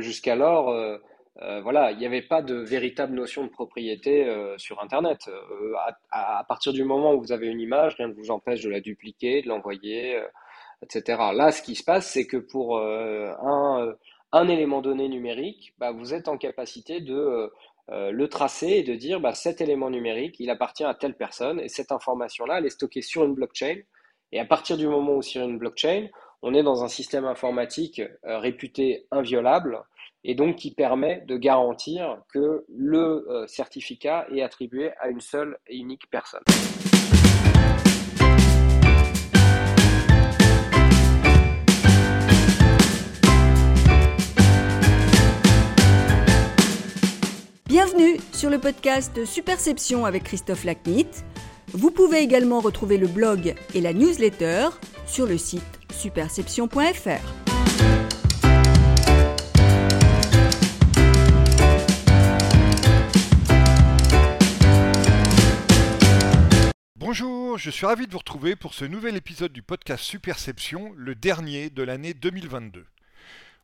[0.00, 0.74] Jusqu'alors,
[1.62, 5.30] voilà, il n'y avait pas de véritable notion de propriété sur Internet.
[6.10, 8.80] À, partir du moment où vous avez une image, rien ne vous empêche de la
[8.80, 10.20] dupliquer, de l'envoyer,
[10.82, 11.20] etc.
[11.34, 16.28] Là, ce qui se passe, c'est que pour un, élément donné numérique, bah, vous êtes
[16.28, 17.50] en capacité de
[17.90, 21.58] euh, le tracer et de dire bah, cet élément numérique, il appartient à telle personne
[21.58, 23.76] et cette information-là, elle est stockée sur une blockchain.
[24.30, 26.08] Et à partir du moment où sur une blockchain,
[26.42, 29.82] on est dans un système informatique euh, réputé inviolable
[30.24, 35.58] et donc qui permet de garantir que le euh, certificat est attribué à une seule
[35.66, 36.42] et unique personne.
[47.66, 51.08] Bienvenue sur le podcast Superception avec Christophe Lacnit.
[51.72, 54.68] Vous pouvez également retrouver le blog et la newsletter
[55.08, 57.08] sur le site superception.fr.
[66.96, 71.14] Bonjour, je suis ravi de vous retrouver pour ce nouvel épisode du podcast Superception, le
[71.14, 72.84] dernier de l'année 2022.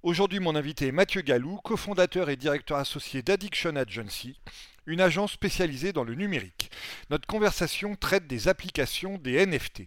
[0.02, 4.38] Aujourd'hui, mon invité est Mathieu Gallou, cofondateur et directeur associé d'Addiction Agency,
[4.86, 6.70] une agence spécialisée dans le numérique.
[7.10, 9.82] Notre conversation traite des applications des NFT.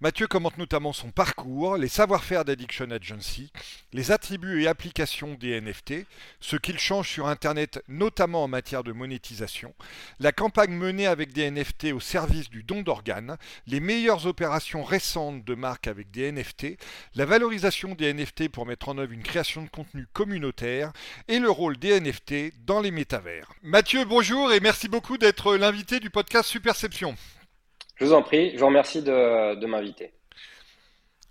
[0.00, 3.50] Mathieu commente notamment son parcours, les savoir-faire d'Addiction Agency,
[3.92, 6.06] les attributs et applications des NFT,
[6.40, 9.74] ce qu'il change sur Internet notamment en matière de monétisation,
[10.20, 15.44] la campagne menée avec des NFT au service du don d'organes, les meilleures opérations récentes
[15.44, 16.76] de marque avec des NFT,
[17.14, 20.92] la valorisation des NFT pour mettre en œuvre une création de contenu communautaire
[21.28, 23.52] et le rôle des NFT dans les métavers.
[23.62, 27.16] Mathieu, bonjour et merci beaucoup d'être l'invité du podcast Superception.
[27.96, 30.12] Je vous en prie, je vous remercie de, de m'inviter.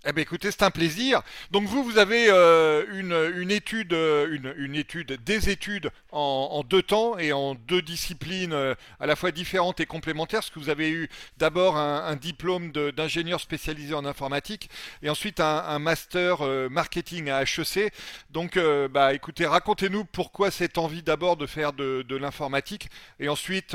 [0.06, 1.22] Eh bien, écoutez, c'est un plaisir.
[1.50, 6.48] Donc vous, vous avez euh, une, une, étude, euh, une, une, étude, des études en,
[6.52, 10.40] en, deux temps et en deux disciplines euh, à la fois différentes et complémentaires.
[10.40, 14.68] Parce que vous avez eu d'abord un, un, diplôme d'ingénieur spécialisé en informatique
[15.02, 17.90] et ensuite un, un master marketing à HEC.
[18.30, 18.58] Donc,
[18.90, 22.88] bah, écoutez, racontez-nous pourquoi cette envie d'abord de faire de, de l'informatique
[23.20, 23.74] et ensuite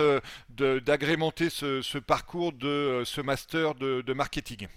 [0.50, 4.68] d'agrémenter ce, ce, parcours de ce master de, de marketing.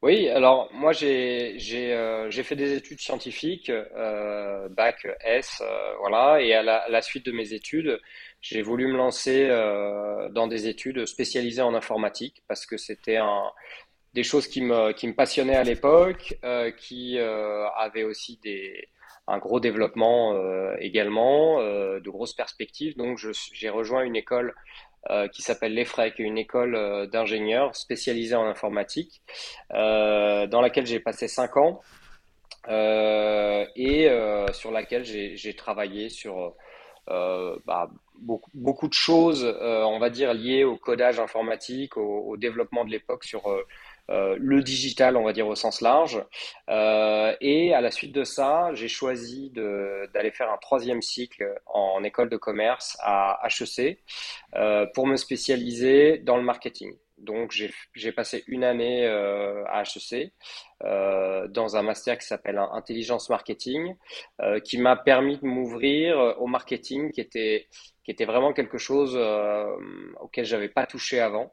[0.00, 5.96] Oui, alors moi j'ai j'ai euh, j'ai fait des études scientifiques, euh, bac S, euh,
[5.98, 8.00] voilà, et à la, suite de mes études,
[8.40, 13.50] j'ai voulu me lancer euh, dans des études spécialisées en informatique parce que c'était un
[14.14, 18.88] des choses qui me qui me passionnaient à l'époque, euh, qui avaient aussi des
[19.26, 20.34] un gros développement
[20.78, 22.96] également, de grosses perspectives.
[22.96, 23.18] Donc
[23.52, 24.54] j'ai rejoint une école
[25.10, 29.22] euh, qui s'appelle l'EFREC, une école euh, d'ingénieurs spécialisée en informatique,
[29.72, 31.80] euh, dans laquelle j'ai passé cinq ans
[32.70, 34.10] et
[34.52, 36.54] sur laquelle j'ai travaillé sur
[37.06, 37.88] bah,
[38.18, 42.90] beaucoup, beaucoup, de choses, on va dire, liées au codage informatique, au, au développement de
[42.90, 43.44] l'époque sur
[44.10, 46.22] euh, le digital, on va dire au sens large.
[46.70, 52.02] Euh, et à la suite de ça, j'ai choisi d'aller faire un troisième cycle en
[52.04, 53.98] école de commerce à HEC
[54.54, 56.92] euh, pour me spécialiser dans le marketing.
[57.18, 57.52] Donc
[57.94, 60.32] j'ai passé une année à HEC
[60.80, 63.96] dans un master qui s'appelle intelligence marketing,
[64.64, 67.66] qui m'a permis de m'ouvrir au marketing, qui était
[68.04, 69.18] qui était vraiment quelque chose
[70.20, 71.52] auquel j'avais pas touché avant.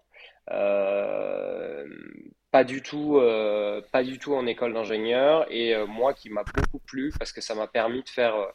[2.56, 6.46] Pas du tout, euh, pas du tout en école d'ingénieur et euh, moi qui m'a
[6.56, 8.48] beaucoup plu parce que ça m'a permis de faire euh,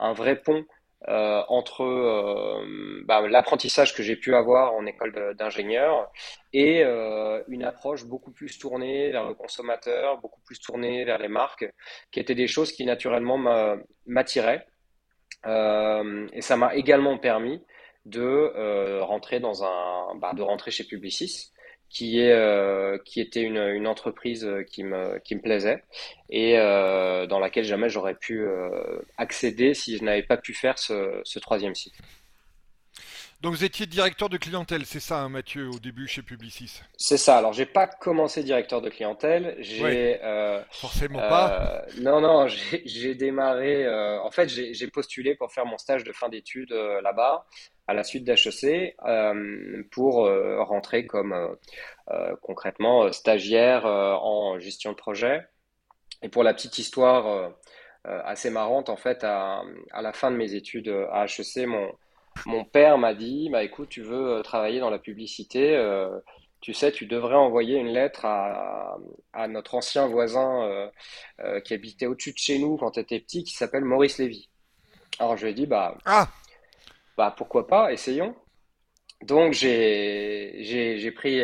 [0.00, 0.66] un vrai pont
[1.06, 1.84] entre
[3.04, 6.10] bah, l'apprentissage que j'ai pu avoir en école d'ingénieur
[6.52, 11.70] et une approche beaucoup plus tournée vers le consommateur, beaucoup plus tournée vers les marques,
[12.10, 13.38] qui étaient des choses qui naturellement
[14.06, 14.66] m'attiraient.
[15.44, 17.62] et ça m'a également permis
[18.06, 21.52] de rentrer dans un, bah, de rentrer chez Publicis
[21.94, 25.84] qui est euh, qui était une, entreprise qui me qui me plaisait
[26.28, 30.78] et euh, dans laquelle jamais j'aurais pu euh, accéder si je n'avais pas pu faire
[30.78, 31.94] ce, ce troisième site.
[33.44, 37.18] Donc vous étiez directeur de clientèle, c'est ça, hein, Mathieu, au début chez Publicis C'est
[37.18, 37.36] ça.
[37.36, 39.54] Alors j'ai pas commencé directeur de clientèle.
[39.60, 41.84] J'ai euh, forcément pas.
[42.00, 42.48] non, non,
[42.84, 43.86] j'ai démarré.
[44.18, 47.46] en fait, j'ai postulé pour faire mon stage de fin d'études là-bas
[47.86, 51.32] à la suite d'HEC euh, pour euh, rentrer comme
[52.10, 55.46] euh, concrètement stagiaire en gestion de projet.
[56.22, 57.52] Et pour la petite histoire
[58.04, 61.90] assez marrante, en fait, à, à, la fin de mes études à HEC, mon,
[62.46, 65.76] mon père m'a dit, bah écoute, tu veux travailler dans la publicité,
[66.60, 68.96] tu sais, tu devrais envoyer une lettre à,
[69.32, 70.90] à notre ancien voisin
[71.64, 74.48] qui habitait au-dessus de chez nous quand tu étais petit, qui s'appelle Maurice Lévy.
[75.18, 76.28] Alors je lui ai dit, bah, ah.
[77.16, 78.34] bah pourquoi pas, essayons.
[79.24, 81.40] Donc j'ai pris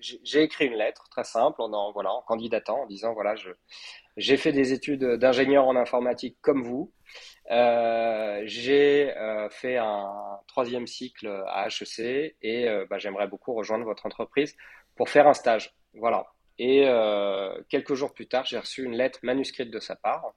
[0.00, 3.50] j'ai écrit une lettre très simple en, voilà en candidatant en disant voilà je
[4.16, 6.92] j'ai fait des études d'ingénieur en informatique comme vous
[7.50, 13.84] euh, j'ai euh, fait un troisième cycle à HEC et euh, bah, j'aimerais beaucoup rejoindre
[13.84, 14.56] votre entreprise
[14.94, 15.74] pour faire un stage.
[15.94, 16.26] Voilà.
[16.58, 16.84] Et
[17.70, 20.34] quelques jours plus tard, j'ai reçu une lettre manuscrite de sa part,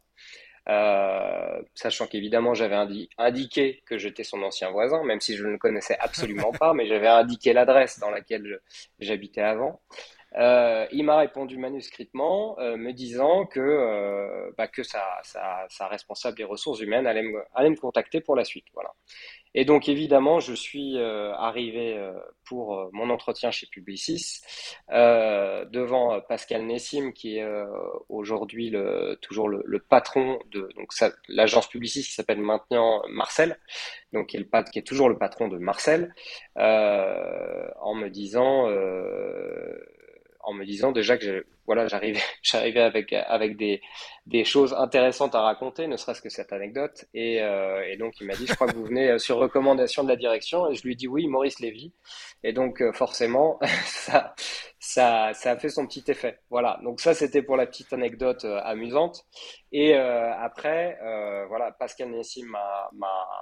[1.76, 2.78] sachant qu'évidemment j'avais
[3.18, 6.88] indiqué que j'étais son ancien voisin, même si je ne le connaissais absolument pas, mais
[6.88, 8.62] j'avais indiqué l'adresse dans laquelle
[9.00, 9.82] j'habitais avant.
[10.36, 15.88] Euh, il m'a répondu manuscritement, euh, me disant que, euh, bah, que sa, sa, sa,
[15.88, 18.66] responsable des ressources humaines allait me, allait me contacter pour la suite.
[18.74, 18.94] Voilà.
[19.56, 22.12] Et donc évidemment, je suis euh, arrivé euh,
[22.46, 24.42] pour euh, mon entretien chez Publicis
[24.90, 27.46] devant Pascal Nessim, qui est
[28.10, 30.92] aujourd'hui le, toujours le, le, patron de donc
[31.28, 33.60] l'agence Publicis qui s'appelle maintenant Marcel,
[34.12, 36.14] donc qui est, le, qui est toujours le patron de Marcel,
[36.56, 38.68] en me disant
[40.44, 43.82] en me disant déjà que voilà, j'arrivais, j'arrivais avec avec des
[44.26, 47.06] des choses intéressantes à raconter, ne serait-ce que cette anecdote.
[47.14, 50.10] Et, euh, donc il m'a dit, je crois que vous venez euh, sur recommandation de
[50.10, 50.70] la direction.
[50.70, 51.94] Et je lui dit oui, Maurice Lévy.
[52.44, 54.36] Et donc euh, forcément, ça
[54.80, 56.40] ça ça a fait son petit effet.
[56.50, 56.80] Voilà.
[56.84, 59.26] Donc ça c'était pour la petite anecdote amusante.
[59.72, 60.98] Et après,
[61.50, 62.90] voilà, Pascal Nessim m'a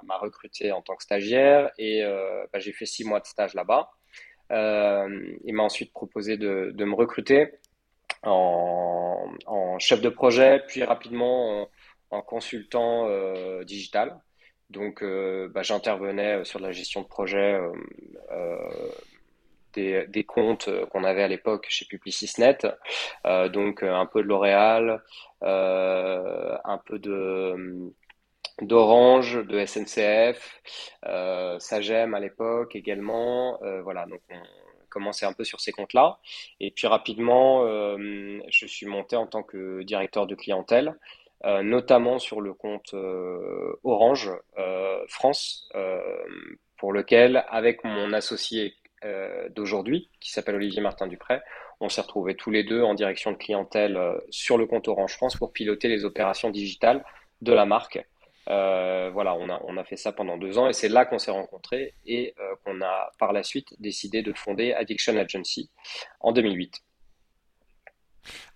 [0.04, 2.02] m'a recruté en tant que stagiaire et
[2.52, 3.90] bah, j'ai fait six mois de stage là-bas.
[4.52, 7.48] Euh, il m'a ensuite proposé de, me recruter
[8.22, 11.68] en, chef de projet, puis rapidement
[12.10, 14.20] en, consultant euh, digital.
[14.70, 17.58] Donc, euh, bah, j'intervenais sur la gestion de projet
[19.74, 22.58] des, comptes qu'on avait à l'époque chez Publicisnet.
[23.50, 25.02] donc, un peu de L'Oréal,
[25.40, 27.92] un peu de
[28.60, 30.60] d'Orange, de SNCF,
[31.06, 33.62] euh, Sagem à l'époque également.
[33.62, 34.40] Euh, voilà, donc on
[34.88, 36.18] commençait un peu sur ces comptes-là.
[36.60, 40.98] Et puis rapidement, euh, je suis monté en tant que directeur de clientèle,
[41.44, 42.94] notamment sur le compte
[43.82, 44.30] Orange
[45.08, 45.68] France,
[46.76, 48.76] pour lequel, avec mon associé
[49.50, 51.40] d'aujourd'hui, qui s'appelle Olivier Martin Dupré,
[51.80, 53.98] on s'est retrouvés tous les deux en direction de clientèle
[54.30, 57.04] sur le compte Orange France pour piloter les opérations digitales
[57.40, 58.06] de la marque
[58.48, 61.18] euh, voilà, on a, on a fait ça pendant deux ans et c'est là qu'on
[61.18, 65.70] s'est rencontrés et euh, qu'on a par la suite décidé de fonder Addiction Agency
[66.20, 66.82] en 2008.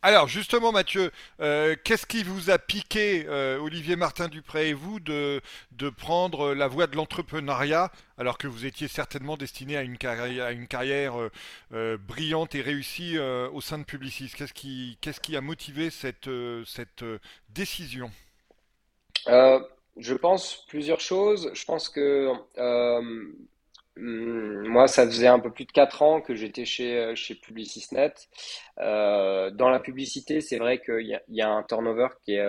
[0.00, 1.10] Alors justement Mathieu,
[1.40, 3.28] euh, qu'est-ce qui vous a piqué,
[3.60, 5.40] Olivier Martin Dupré et vous, de,
[5.72, 10.46] de prendre la voie de l'entrepreneuriat alors que vous étiez certainement destiné à une carrière,
[10.46, 11.14] à une carrière
[11.72, 14.32] brillante et réussie au sein de Publicis?
[14.36, 16.30] Qu'est-ce qui, qu'est-ce qui a motivé cette,
[16.64, 17.04] cette
[17.48, 18.12] décision?
[19.96, 21.50] Je pense plusieurs choses.
[21.54, 23.32] Je pense que euh,
[23.96, 28.12] moi, ça faisait un peu plus de 4 ans que j'étais chez, chez Publicisnet.
[28.78, 32.46] Euh, dans la publicité, c'est vrai qu'il y y a un turnover qui est,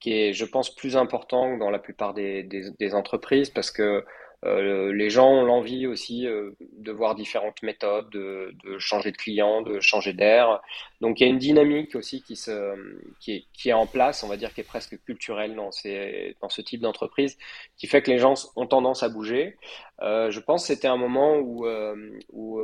[0.00, 3.70] qui est, je pense, plus important que dans la plupart des, des, des entreprises parce
[3.70, 4.04] que
[4.44, 9.62] euh, les gens ont l'envie aussi euh, de voir différentes méthodes, de, changer de client,
[9.62, 10.60] de changer d'air.
[11.00, 12.74] Donc il y a une dynamique aussi qui, se,
[13.18, 16.36] qui, est, qui est en place, on va dire, qui est presque culturelle dans, ces,
[16.42, 17.38] dans ce type d'entreprise,
[17.76, 19.56] qui fait que les gens ont tendance à bouger.
[20.02, 21.66] Euh, je pense que c'était un moment où,
[22.32, 22.62] où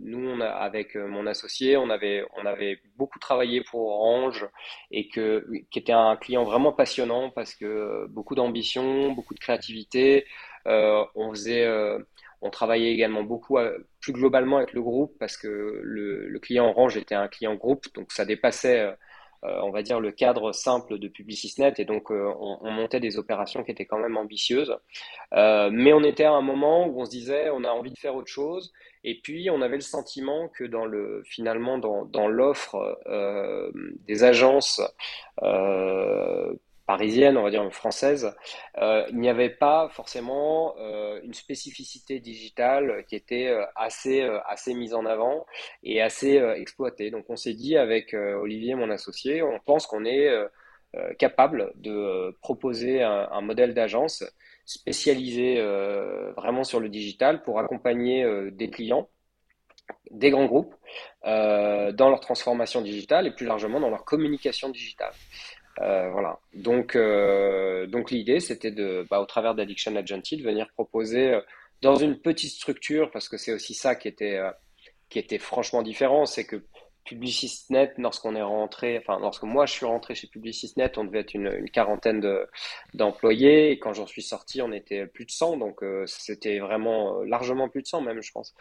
[0.00, 4.46] nous, on a, avec mon associé, on avait, on avait beaucoup travaillé pour Orange
[4.90, 10.26] et que, qui était un client vraiment passionnant parce que beaucoup d'ambition, beaucoup de créativité.
[10.66, 11.98] Euh, on faisait, euh,
[12.42, 16.96] on travaillait également beaucoup euh, plus globalement avec le groupe parce que le, client Orange
[16.96, 18.94] était un client groupe, donc ça dépassait
[19.42, 21.72] on va dire, le cadre simple de Publicisnet.
[21.78, 24.76] Et donc, on, montait des opérations qui étaient quand même ambitieuses.
[25.32, 28.14] mais on était à un moment où on se disait, on a envie de faire
[28.14, 28.70] autre chose.
[29.02, 33.00] Et puis, on avait le sentiment que dans le, finalement, dans l'offre
[34.06, 34.82] des agences
[36.90, 38.34] parisienne, on va dire française,
[38.78, 44.74] euh, il n'y avait pas forcément euh, une spécificité digitale qui était euh, assez, assez
[44.74, 45.46] mise en avant
[45.84, 47.12] et assez exploitée.
[47.12, 50.28] Donc on s'est dit avec Olivier, mon associé, on pense qu'on est
[51.20, 54.24] capable de proposer un, modèle d'agence
[54.64, 55.62] spécialisé
[56.36, 59.08] vraiment sur le digital pour accompagner des clients
[60.10, 60.74] des grands groupes
[61.24, 65.14] dans leur transformation digitale et plus largement dans leur communication digitale.
[65.78, 66.38] Euh, voilà.
[66.54, 71.40] Donc, euh, donc l'idée, c'était de, bah, au travers d'Addiction Agency, de venir proposer euh,
[71.80, 74.38] dans une petite structure, parce que c'est aussi ça qui était
[75.08, 76.62] qui était franchement différent, c'est que
[77.04, 81.34] Publicisnet, lorsqu'on est rentré, enfin, lorsque moi je suis rentré chez Publicisnet, on devait être
[81.34, 82.20] une, quarantaine
[82.94, 87.20] d'employés, et quand j'en suis sorti, on était plus de 100, donc euh, c'était vraiment
[87.20, 88.54] euh, largement plus de 100 même, je pense.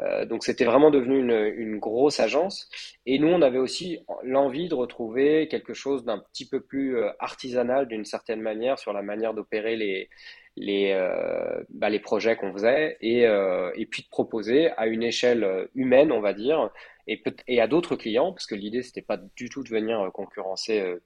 [0.00, 2.68] Euh, donc c'était vraiment devenu une, une, grosse agence,
[3.06, 7.86] et nous, on avait aussi l'envie de retrouver quelque chose d'un petit peu plus artisanal
[7.88, 10.08] d'une certaine manière sur la manière d'opérer les,
[10.56, 15.02] les, euh, bah, les projets qu'on faisait et, euh, et puis de proposer à une
[15.02, 16.70] échelle humaine, on va dire,
[17.06, 20.80] et, et à d'autres clients, parce que l'idée, c'était pas du tout de venir concurrencer
[20.80, 21.00] euh,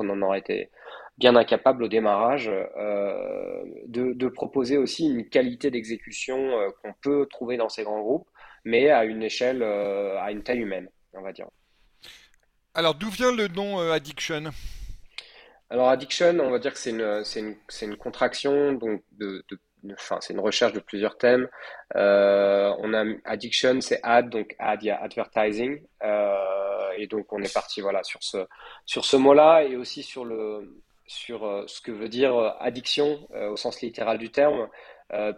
[0.00, 0.70] on en aurait été
[1.18, 7.26] bien incapable au démarrage, euh, de, de, proposer aussi une qualité d'exécution euh, qu'on peut
[7.28, 8.28] trouver dans ces grands groupes,
[8.64, 11.48] mais à une échelle, euh, à une taille humaine, on va dire.
[12.74, 14.44] Alors, d'où vient le nom Addiction?
[15.70, 19.58] Alors addiction, on va dire que c'est une, contraction donc de, de,
[19.92, 21.46] enfin c'est une recherche de plusieurs thèmes.
[21.94, 27.32] Euh, on a addiction, c'est ad donc ad, il y a advertising euh, et donc
[27.34, 28.46] on est parti voilà sur ce
[28.86, 33.56] sur ce mot-là et aussi sur le sur euh, ce que veut dire addiction au
[33.56, 34.68] sens littéral du terme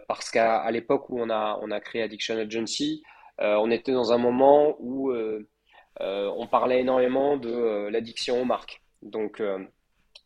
[0.07, 3.03] parce qu'à l'époque où on a on a créé Addiction Agency,
[3.39, 5.13] on était dans un moment où
[5.99, 8.81] on parlait énormément de l'addiction aux marques.
[9.01, 9.41] Donc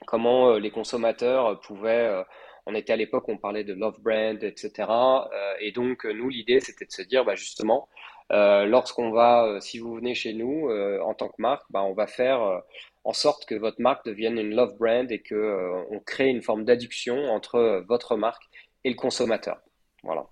[0.05, 2.23] comment euh, les consommateurs pouvaient euh,
[2.67, 4.71] on était à l'époque, on parlait de love brand, etc.
[4.89, 7.87] Euh, et donc, nous, l'idée, c'était de se dire, bah, justement,
[8.31, 10.71] lorsqu'on va, si vous venez chez nous
[11.03, 12.63] en tant que marque, bah, on va faire
[13.03, 16.65] en sorte que votre marque devienne une love brand et que on crée une forme
[16.65, 18.41] d'addiction entre votre marque
[18.83, 19.59] et le consommateur.
[20.01, 20.25] Voilà.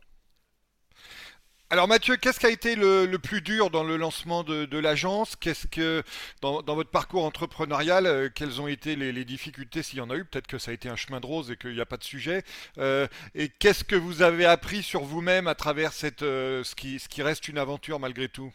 [1.73, 5.35] Alors Mathieu, qu'est-ce qui a été le, plus dur dans le lancement de, l'agence?
[5.35, 6.03] Qu'est-ce que
[6.39, 9.81] dans, votre parcours entrepreneurial, euh, quelles ont été les, difficultés?
[9.81, 11.57] S'il y en a eu Peut-être que ça a été un chemin de rose et
[11.57, 12.43] qu'il n'y a pas de sujet.
[12.77, 17.47] Euh, et qu'est-ce que vous avez appris sur vous-même à travers euh, ce qui reste
[17.47, 18.53] une aventure malgré tout?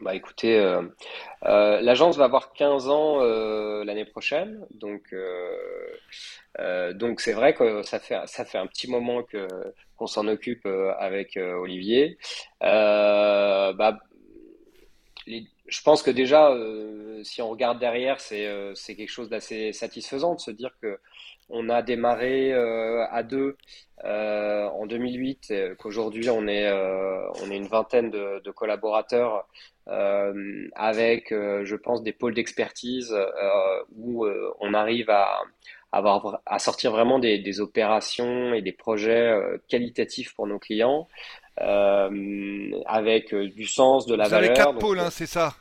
[0.00, 0.58] Bah écoutez,
[1.42, 3.22] l'agence va avoir 15 ans
[3.84, 5.14] l'année prochaine, donc
[6.94, 9.46] donc c'est vrai que ça fait ça fait un petit moment que
[10.00, 12.16] qu'on s'en occupe euh, avec euh, Olivier.
[12.62, 13.98] Euh, bah,
[15.26, 16.52] je pense que déjà,
[17.22, 20.98] si on regarde derrière, c'est c'est quelque chose d'assez satisfaisant de se dire que
[21.50, 23.56] on a démarré à deux
[24.04, 29.46] en 2008, qu'aujourd'hui on est on est une vingtaine de, de collaborateurs
[29.86, 33.14] avec, je pense, des pôles d'expertise
[33.96, 34.26] où
[34.60, 35.42] on arrive à
[35.92, 41.08] avoir, à sortir vraiment des, des opérations et des projets euh, qualitatifs pour nos clients,
[41.60, 44.50] euh, avec euh, du sens, de la Vous valeur.
[44.50, 45.54] Avez quatre pôles, hein, c'est ça?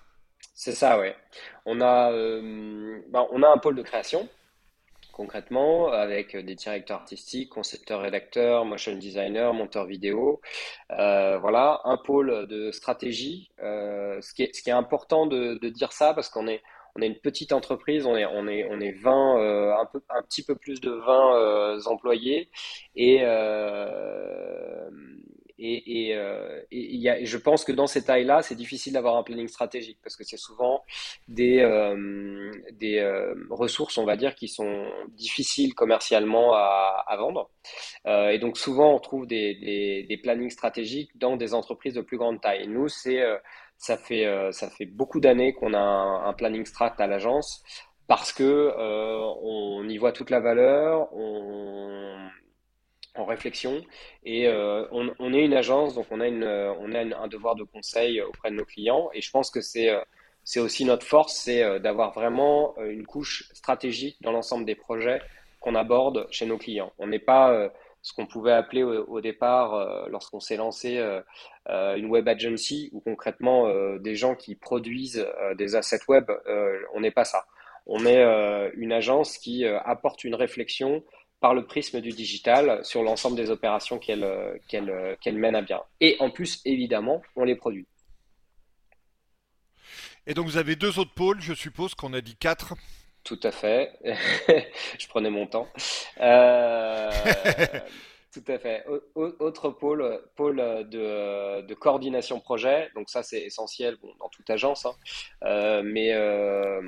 [0.54, 1.16] C'est ça, ouais.
[1.66, 4.28] On a, euh, ben, on a un pôle de création,
[5.20, 10.40] concrètement, avec des directeurs artistiques, concepteurs, rédacteurs, motion designers, monteurs vidéo.
[10.92, 13.52] Euh, voilà, un pôle de stratégie.
[13.62, 16.62] Euh, ce, qui est, important de, dire ça parce qu'on est,
[16.96, 20.24] on est une petite entreprise, on est, on est, on est 20, euh, un, un
[20.24, 22.50] petit peu plus de 20 euh, employés.
[22.96, 23.20] Et,
[25.60, 29.24] euh, et, et, y a, je pense que dans ces tailles-là, c'est difficile d'avoir un
[29.24, 30.84] planning stratégique parce que c'est souvent
[31.28, 31.58] des,
[32.74, 37.50] des ressources, on va dire, qui sont difficiles commercialement à, à vendre.
[38.06, 42.18] et donc souvent, on trouve des, des, des, plannings stratégiques dans des entreprises de plus
[42.18, 42.68] grande taille.
[42.68, 43.24] Nous, c'est
[43.80, 47.64] ça fait, euh, ça fait beaucoup d'années qu'on a un, planning strat à l'agence
[48.08, 52.30] parce que euh, on y voit toute la valeur, on,
[53.16, 53.82] en réflexion
[54.24, 57.56] et euh, on, on, est une agence donc on a une on a un devoir
[57.56, 59.90] de conseil auprès de nos clients et je pense que c'est
[60.44, 65.22] c'est aussi notre force c'est d'avoir vraiment une couche stratégique dans l'ensemble des projets
[65.60, 70.08] qu'on aborde chez nos clients on n'est pas ce qu'on pouvait appeler au, départ, euh,
[70.10, 71.22] lorsqu'on s'est lancé, euh,
[71.70, 75.26] euh, une web agency, ou concrètement des gens qui produisent
[75.58, 76.30] des assets web.
[76.94, 77.46] on n'est pas ça.
[77.86, 78.24] On est
[78.76, 81.04] une agence qui apporte une réflexion
[81.40, 84.28] par le prisme du digital sur l'ensemble des opérations qu'elle
[84.68, 85.82] qu'elle qu'elle mène à bien.
[86.02, 87.88] Et en plus, évidemment, on les produit.
[90.28, 92.76] Et donc vous avez deux autres pôles, je suppose qu'on a dit quatre.
[93.24, 93.92] Tout à fait.
[95.00, 95.68] je prenais mon temps.
[96.20, 97.12] Euh,
[98.32, 98.86] tout à fait.
[99.16, 102.90] autre pôle, pôle de, coordination projet.
[102.94, 104.86] Donc ça, c'est essentiel dans toute agence.
[104.86, 104.94] Hein.
[105.44, 106.82] Euh, mais euh,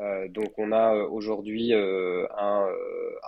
[0.00, 2.68] euh donc on a aujourd'hui un,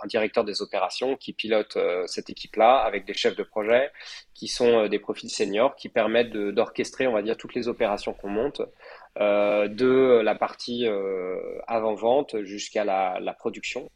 [0.07, 3.91] directeur des opérations qui pilote cette équipe-là avec des chefs de projet
[4.33, 8.29] qui sont des profils seniors qui permettent d'orchestrer, on va dire, toutes les opérations qu'on
[8.29, 8.61] monte
[9.19, 10.85] de la partie
[11.67, 13.89] avant-vente jusqu'à la, production.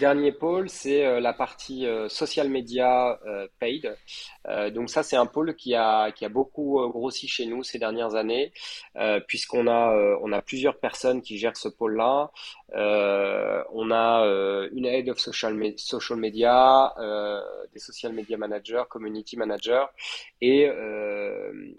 [0.00, 3.94] Dernier pôle, c'est euh, la partie euh, social media euh, paid.
[4.72, 8.14] donc ça, c'est un pôle qui a, qui a beaucoup grossi chez nous ces dernières
[8.14, 8.52] années,
[9.28, 12.30] puisqu'on a, on a plusieurs personnes qui gèrent ce pôle-là.
[12.72, 14.24] on a
[14.72, 16.94] une head of social, social media,
[17.72, 19.86] des social media managers, community managers,
[20.40, 20.68] et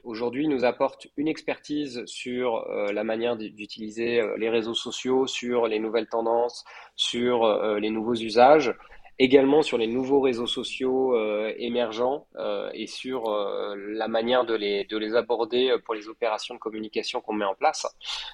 [0.03, 6.07] aujourd'hui, nous apporte une expertise sur la manière d'utiliser les réseaux sociaux, sur les nouvelles
[6.07, 6.63] tendances,
[6.95, 7.43] sur
[7.79, 8.73] les nouveaux usages,
[9.21, 14.55] également sur les nouveaux réseaux sociaux euh, émergents euh, et sur euh, la manière de
[14.55, 17.85] les, de les aborder pour les opérations de communication qu'on met en place,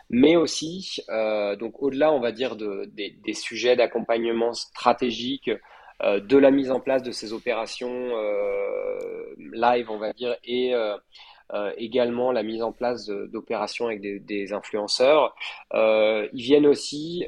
[0.09, 1.01] mais aussi,
[1.59, 5.51] donc au-delà, on va dire, de, des, des sujets d'accompagnement stratégique,
[6.03, 8.11] de la mise en place de ces opérations
[9.37, 10.73] live, on va dire, et
[11.77, 15.35] également la mise en place d'opérations avec des, influenceurs.
[15.73, 17.25] ils viennent aussi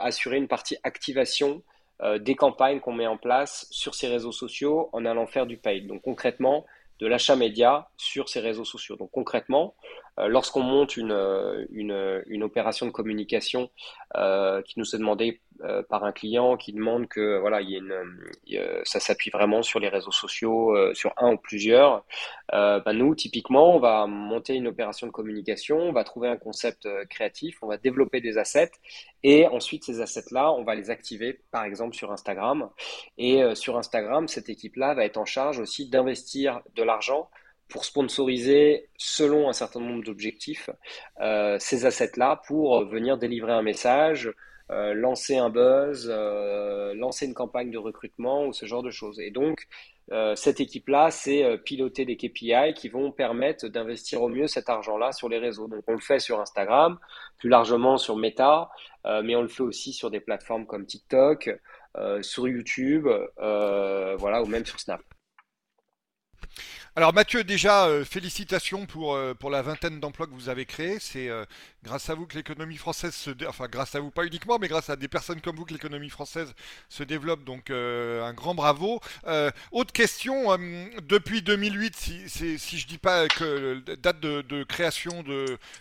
[0.00, 1.62] assurer une partie activation
[2.02, 5.58] euh, des campagnes qu'on met en place sur ces réseaux sociaux en allant faire du
[5.58, 5.86] paid.
[5.86, 6.64] Donc concrètement,
[6.98, 8.96] de l'achat média sur ces réseaux sociaux.
[8.96, 9.74] Donc concrètement,
[10.18, 13.70] euh, lorsqu'on monte une, euh, une, opération de communication
[14.16, 15.40] euh, qui nous est demandée
[15.88, 19.80] par un client qui demande que voilà, il y a une, ça s'appuie vraiment sur
[19.80, 22.04] les réseaux sociaux, sur un ou plusieurs.
[22.52, 26.88] Ben nous, typiquement, on va monter une opération de communication, on va trouver un concept
[27.08, 28.72] créatif, on va développer des assets
[29.22, 32.70] et ensuite ces assets-là, on va les activer, par exemple sur Instagram.
[33.18, 37.28] Et sur Instagram, cette équipe-là va être en charge aussi d'investir de l'argent
[37.70, 40.68] pour sponsoriser selon un certain nombre d'objectifs
[41.20, 44.30] euh, ces assets-là pour venir délivrer un message,
[44.70, 49.20] euh, lancer un buzz, euh, lancer une campagne de recrutement ou ce genre de choses.
[49.20, 49.66] Et donc,
[50.34, 55.28] cette équipe-là, c'est piloter des KPI qui vont permettre d'investir au mieux cet argent-là sur
[55.28, 55.68] les réseaux.
[55.68, 56.98] Donc, on le fait sur Instagram,
[57.38, 58.70] plus largement sur Meta,
[59.04, 61.50] mais on le fait aussi sur des plateformes comme TikTok,
[62.22, 65.00] sur YouTube, voilà, ou même sur Snap.
[66.96, 70.98] Alors Mathieu, déjà, euh, félicitations pour, euh, pour la vingtaine d'emplois que vous avez créés.
[70.98, 71.44] C'est euh,
[71.84, 73.30] grâce à vous que l'économie française se...
[73.46, 76.10] Enfin, grâce à vous, pas uniquement, mais grâce à des personnes comme vous que l'économie
[76.10, 76.52] française
[76.88, 77.44] se développe.
[77.44, 79.00] Donc, un grand bravo.
[79.70, 80.58] autre question,
[81.02, 85.22] depuis 2008, si, si je dis pas que date de, de création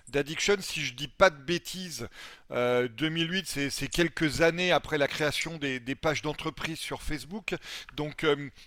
[0.10, 2.08] d'Addiction, si je dis pas de bêtises,
[2.52, 7.56] 2008, c'est quelques années après la création des, pages d'entreprise sur Facebook.
[7.96, 8.26] Donc,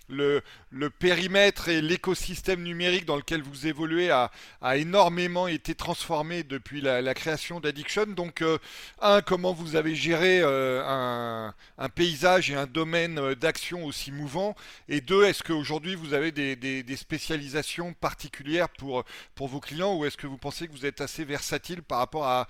[0.09, 0.41] le,
[0.71, 4.31] le périmètre et l'écosystème système numérique dans lequel vous évoluez a,
[4.75, 8.07] énormément été transformé depuis la, création d'Addiction.
[8.07, 8.57] Donc, euh,
[9.01, 14.55] un, comment vous avez géré euh, un, paysage et un domaine euh, d'action aussi mouvant
[14.89, 19.03] Et deux, est-ce qu'aujourd'hui vous avez des, spécialisations particulières pour,
[19.35, 22.25] pour vos clients ou est-ce que vous pensez que vous êtes assez versatile par rapport
[22.25, 22.47] à,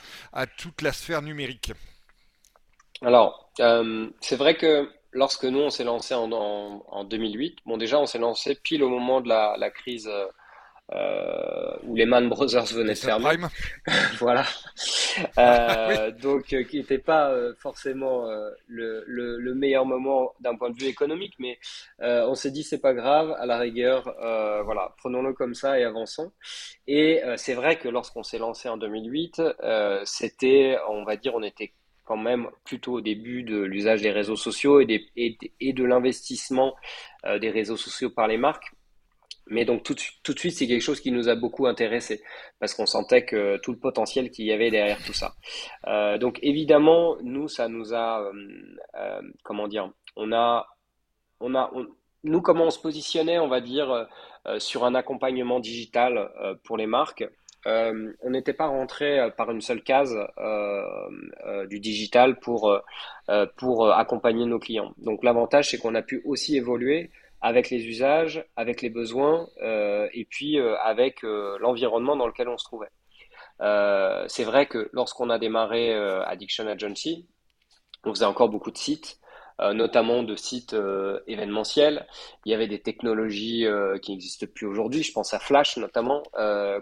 [0.57, 1.71] toute la sphère numérique.
[3.01, 3.51] Alors,
[4.21, 8.19] c'est vrai que lorsque nous, on s'est lancé en, en, 2008, bon, déjà, on s'est
[8.19, 10.09] lancé pile au moment de la, la crise
[10.91, 13.37] euh, où les Man Brothers venaient de fermer.
[14.19, 14.45] voilà.
[15.37, 20.55] Euh, donc, euh, qui n'était pas euh, forcément euh, le, le, le, meilleur moment d'un
[20.55, 21.57] point de vue économique, mais
[21.99, 24.03] on s'est dit, c'est pas grave, à la rigueur,
[24.65, 26.31] voilà, prenons-le comme ça et avançons.
[26.87, 29.41] Et c'est vrai que lorsqu'on s'est lancé en 2008,
[30.05, 31.73] c'était, on va dire, on était
[32.05, 36.75] quand même plutôt au début de l'usage des réseaux sociaux et, des, et, de l'investissement
[37.39, 38.73] des réseaux sociaux par les marques.
[39.47, 42.23] Mais donc tout, de suite, c'est quelque chose qui nous a beaucoup intéressé
[42.59, 45.33] parce qu'on sentait que tout le potentiel qu'il y avait derrière tout ça.
[45.87, 48.31] Euh, donc évidemment, nous, ça nous a, euh,
[48.95, 50.67] euh comment dire, on a,
[51.41, 51.71] on a,
[52.23, 54.07] nous comment on se positionnait, on va dire,
[54.57, 56.31] sur un accompagnement digital
[56.63, 57.25] pour les marques.
[57.65, 60.15] On n'était pas rentré par une seule case
[61.69, 62.79] du digital pour,
[63.57, 64.93] pour accompagner nos clients.
[64.99, 67.11] Donc l'avantage, c'est qu'on a pu aussi évoluer
[67.43, 72.89] avec les usages, avec les besoins et puis avec l'environnement dans lequel on se trouvait.
[74.29, 75.93] c'est vrai que lorsqu'on a démarré
[76.25, 77.27] Addiction Agency,
[78.05, 79.19] on faisait encore beaucoup de sites.
[79.61, 82.07] Euh, notamment de sites euh, événementiels.
[82.43, 85.03] Il y avait des technologies euh, qui n'existent plus aujourd'hui.
[85.03, 86.23] Je pense à Flash notamment,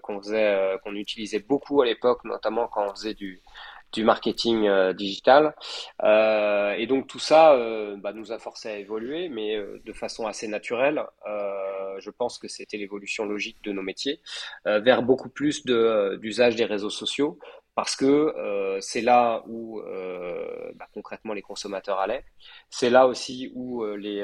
[0.03, 3.41] qu'on faisait, qu'on utilisait beaucoup à l'époque, notamment quand on faisait du
[3.91, 5.55] du marketing digital.
[6.03, 7.55] Euh, et donc tout ça
[7.97, 11.03] bah, nous a forcé à évoluer, mais de façon assez naturelle.
[11.99, 14.21] je pense que c'était l'évolution logique de nos métiers
[14.65, 17.37] vers beaucoup plus d'usage des réseaux sociaux,
[17.75, 22.25] parce que euh, c'est là où euh, bah, concrètement les consommateurs allaient.
[22.69, 24.23] C'est là aussi où euh, les,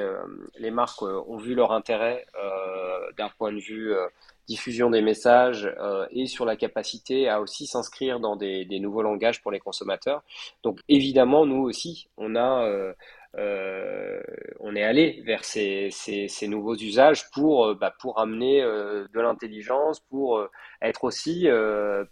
[0.57, 2.25] les marques ont vu leur intérêt
[3.17, 3.93] d'un point de vue
[4.47, 5.69] diffusion des messages
[6.11, 10.23] et sur la capacité à aussi s'inscrire dans des, des, nouveaux langages pour les consommateurs.
[10.63, 12.93] Donc évidemment, nous aussi, on a
[13.35, 20.47] on est allé vers ces, ces, nouveaux usages pour, bah, pour amener de l'intelligence, pour
[20.81, 21.47] être aussi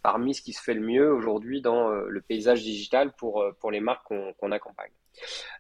[0.04, 3.80] parmi ce qui se fait le mieux aujourd'hui dans le paysage digital pour, pour les
[3.80, 4.91] marques qu'on accompagne.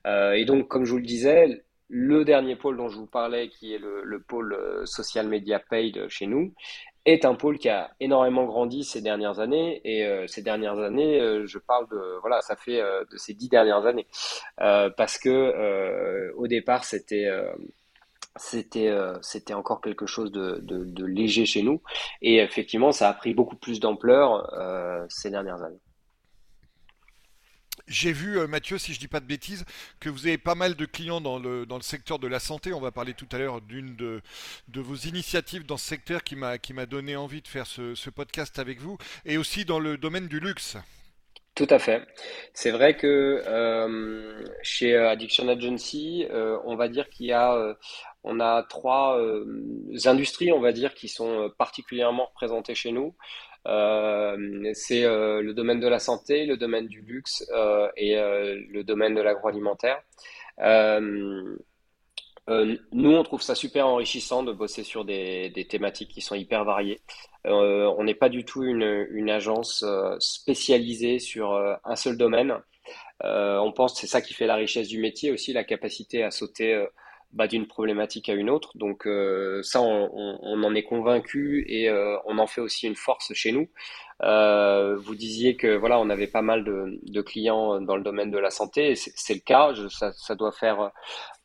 [0.05, 3.73] et donc, comme je vous le disais, le dernier pôle dont je vous parlais, qui
[3.73, 6.53] est le, pôle euh, social media paid chez nous,
[7.05, 9.81] est un pôle qui a énormément grandi ces dernières années.
[9.83, 13.49] Et euh, ces dernières années, euh, je parle de voilà, ça fait de ces dix
[13.49, 14.07] dernières années,
[14.57, 17.29] parce que au départ, c'était
[18.37, 21.81] c'était c'était encore quelque chose de, de, léger chez nous.
[22.21, 24.49] Et effectivement, ça a pris beaucoup plus d'ampleur
[25.09, 25.84] ces dernières années.
[27.87, 29.65] J'ai vu, euh, Mathieu, si je dis pas de bêtises,
[29.99, 32.73] que vous avez pas mal de clients dans le, dans le secteur de la santé.
[32.73, 34.21] On va parler tout à l'heure d'une de,
[34.73, 38.97] vos initiatives dans ce secteur qui m'a donné envie de faire ce, podcast avec vous,
[39.25, 40.77] et aussi dans le domaine du luxe.
[41.55, 42.05] Tout à fait.
[42.53, 47.73] C'est vrai que euh, chez Addiction Agency, euh, on va dire qu'il y a, euh,
[48.25, 49.17] on a trois
[50.05, 53.15] industries, on va dire, qui sont particulièrement représentées chez nous.
[53.67, 58.83] Euh, c'est euh, le domaine de la santé, le domaine du luxe euh, et le
[58.83, 60.01] domaine de l'agroalimentaire.
[62.47, 67.01] nous, on trouve ça super enrichissant de bosser sur des, thématiques qui sont hyper variées.
[67.45, 69.83] on n'est pas du tout une, une agence
[70.19, 72.53] spécialisée sur un seul domaine.
[73.23, 76.31] on pense que c'est ça qui fait la richesse du métier aussi, la capacité à
[76.31, 76.85] sauter
[77.35, 78.71] bah, d'une problématique à une autre.
[78.75, 83.33] Donc euh, ça, on, en est convaincu et euh, on en fait aussi une force
[83.33, 83.67] chez nous.
[84.23, 88.37] Euh, vous disiez que voilà, on avait pas mal de, clients dans le domaine de
[88.37, 88.95] la santé.
[88.95, 89.73] C'est le cas.
[89.89, 90.91] ça, doit faire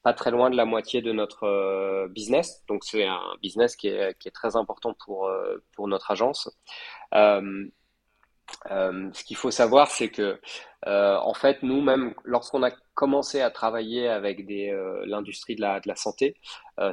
[0.04, 2.64] pas très loin de la moitié de notre business.
[2.68, 5.28] Donc c'est un business qui est, qui est, très important pour
[5.74, 6.48] pour notre agence.
[8.70, 10.40] Euh, ce qu'il faut savoir, c'est que
[10.86, 15.88] euh, en fait, nous-mêmes, lorsqu'on a commencé à travailler avec euh, l'industrie de la, de
[15.88, 16.36] la santé,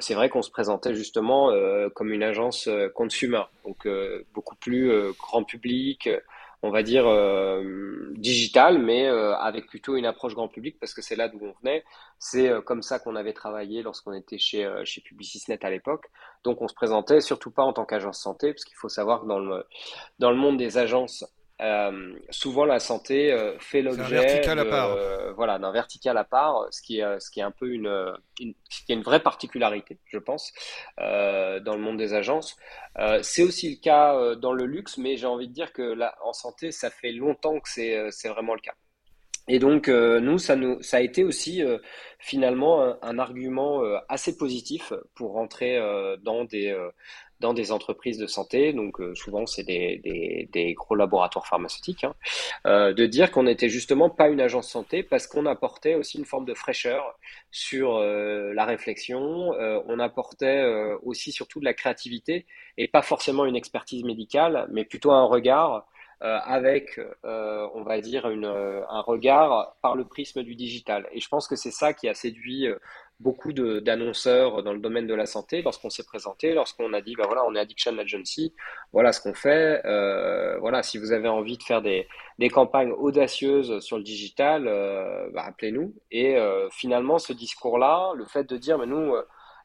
[0.02, 1.50] c'est vrai qu'on se présentait justement
[1.96, 3.88] comme une agence consumer, donc
[4.34, 6.10] beaucoup plus grand public,
[6.62, 7.06] on va dire
[8.17, 11.86] digital, mais avec plutôt une approche grand public parce que c'est là d'où on venait.
[12.20, 16.08] C'est comme ça qu'on avait travaillé lorsqu'on était chez chez Publicisnet à l'époque.
[16.43, 19.28] Donc on se présentait surtout pas en tant qu'agence santé, parce qu'il faut savoir que
[19.28, 19.65] dans le
[20.20, 21.24] dans le monde des agences
[21.60, 27.00] euh, souvent, la santé euh, fait l'objet euh, voilà, d'un vertical à part, ce qui
[27.00, 30.54] est, ce qui est un peu une, une, qui est une vraie particularité, je pense,
[30.98, 32.56] dans le monde des agences.
[33.22, 36.34] c'est aussi le cas dans le luxe, mais j'ai envie de dire que là, en
[36.34, 38.74] santé, ça fait longtemps que c'est, c'est vraiment le cas.
[39.50, 41.63] Et donc, nous, ça, nous, ça a été aussi
[42.20, 45.80] finalement un, un argument assez positif pour rentrer
[46.22, 46.76] dans des
[47.39, 52.04] dans des entreprises de santé, donc euh, souvent c'est des, des, des, gros laboratoires pharmaceutiques,
[52.04, 52.15] hein,
[52.65, 56.26] euh, de dire qu'on n'était justement pas une agence santé parce qu'on apportait aussi une
[56.26, 57.17] forme de fraîcheur
[57.52, 60.65] sur euh, la réflexion, euh, on apportait
[61.04, 62.45] aussi surtout de la créativité
[62.78, 65.86] et pas forcément une expertise médicale, mais plutôt un regard
[66.19, 71.08] avec, on va dire, une, un regard par le prisme du digital.
[71.12, 72.67] Et je pense que c'est ça qui a séduit
[73.19, 77.23] beaucoup d'annonceurs dans le domaine de la santé lorsqu'on s'est présenté, lorsqu'on a dit bah
[77.25, 78.53] voilà on est Addiction Agency,
[78.93, 82.91] voilà ce qu'on fait, euh, voilà si vous avez envie de faire des, des campagnes
[82.91, 85.95] audacieuses sur le digital, euh, bah, appelez-nous.
[86.12, 89.15] Et euh, finalement ce discours-là, le fait de dire mais nous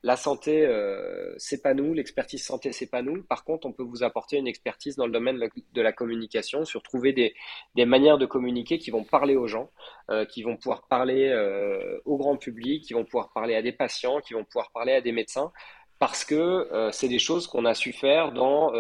[0.05, 3.23] la santé, euh, c'est pas nous, l'expertise santé, c'est pas nous.
[3.23, 6.83] Par contre, on peut vous apporter une expertise dans le domaine de la, communication, sur
[6.83, 7.35] trouver des,
[7.77, 9.71] des, manières de communiquer qui vont parler aux gens,
[10.11, 13.73] euh, qui vont pouvoir parler euh, au grand public, qui vont pouvoir parler à des
[13.73, 15.53] patients, qui vont pouvoir parler à des médecins,
[16.01, 18.73] parce que euh, c'est des choses qu'on a su faire dans,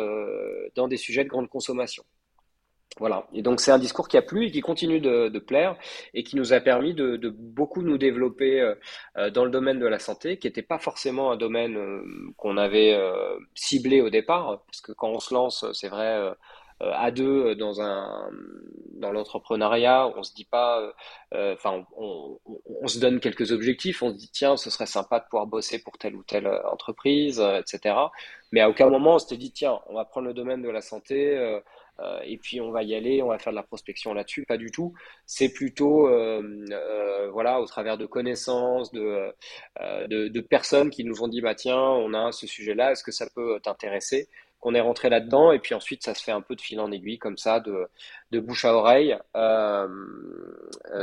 [0.74, 2.02] dans des sujets de grande consommation.
[2.98, 3.26] Voilà.
[3.32, 5.76] Et donc c'est un discours qui a plu et qui continue de, de plaire
[6.12, 8.74] et qui nous a permis de, de beaucoup nous développer euh,
[9.16, 12.04] euh, dans le domaine de la santé, qui n'était pas forcément un domaine euh,
[12.36, 12.98] qu'on avait
[13.54, 16.34] ciblé au départ, parce que quand on se lance, c'est vrai,
[16.80, 18.30] à deux dans un
[18.94, 20.92] dans l'entrepreneuriat, on se dit pas,
[21.32, 25.20] enfin, on, on, on, se donne quelques objectifs, on se dit tiens, ce serait sympa
[25.20, 27.94] de pouvoir bosser pour telle ou telle entreprise, etc.
[28.52, 30.82] Mais à aucun moment on se dit tiens, on va prendre le domaine de la
[30.82, 31.60] santé euh,
[32.24, 34.44] et puis on va y aller, on va faire de la prospection là-dessus.
[34.44, 34.92] Pas du tout.
[35.26, 39.34] C'est plutôt, euh, euh, voilà, au travers de connaissances, de,
[40.48, 43.58] personnes qui nous ont dit, bah tiens, on a ce sujet-là, est-ce que ça peut
[43.62, 44.28] t'intéresser
[44.62, 45.52] qu'on est rentré là-dedans?
[45.52, 47.88] Et puis ensuite ça se fait un peu de fil en aiguille comme ça de,
[48.40, 49.88] bouche à oreille euh,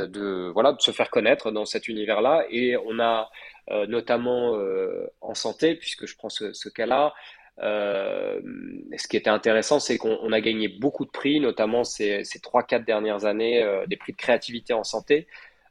[0.06, 3.30] de voilà de se faire connaître dans cet univers-là et on a
[3.70, 7.12] euh, notamment euh, en santé puisque je prends ce cas-là
[7.58, 8.40] euh,
[8.96, 12.84] ce qui était intéressant, c'est qu'on a gagné beaucoup de prix, notamment ces, ces 3-4
[12.84, 15.26] dernières années, euh, des prix de créativité en santé,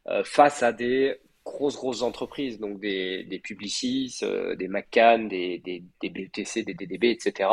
[0.07, 5.59] euh, face à des grosses, grosses entreprises, donc des, des Publicis, euh, des McCann, des,
[5.59, 7.49] des, des, BUTC, des DDB, etc.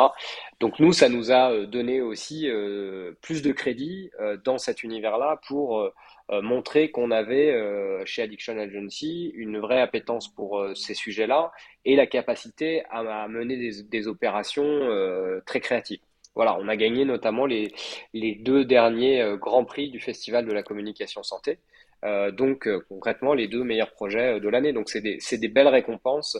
[0.61, 4.11] Donc nous, ça nous a euh, donné aussi euh, plus de crédit
[4.44, 5.90] dans cet univers-là pour
[6.29, 7.55] montrer qu'on avait
[8.05, 11.53] chez Addiction Agency une vraie appétence pour ces sujets-là
[11.85, 14.88] et la capacité à, mener des, des opérations
[15.46, 16.01] très créatives.
[16.35, 17.72] Voilà, on a gagné notamment les,
[18.12, 21.59] les deux derniers grands prix du Festival de la communication santé.
[22.04, 24.72] Euh, donc euh, concrètement les deux meilleurs projets euh, de l'année.
[24.72, 26.38] Donc c'est des, des, belles récompenses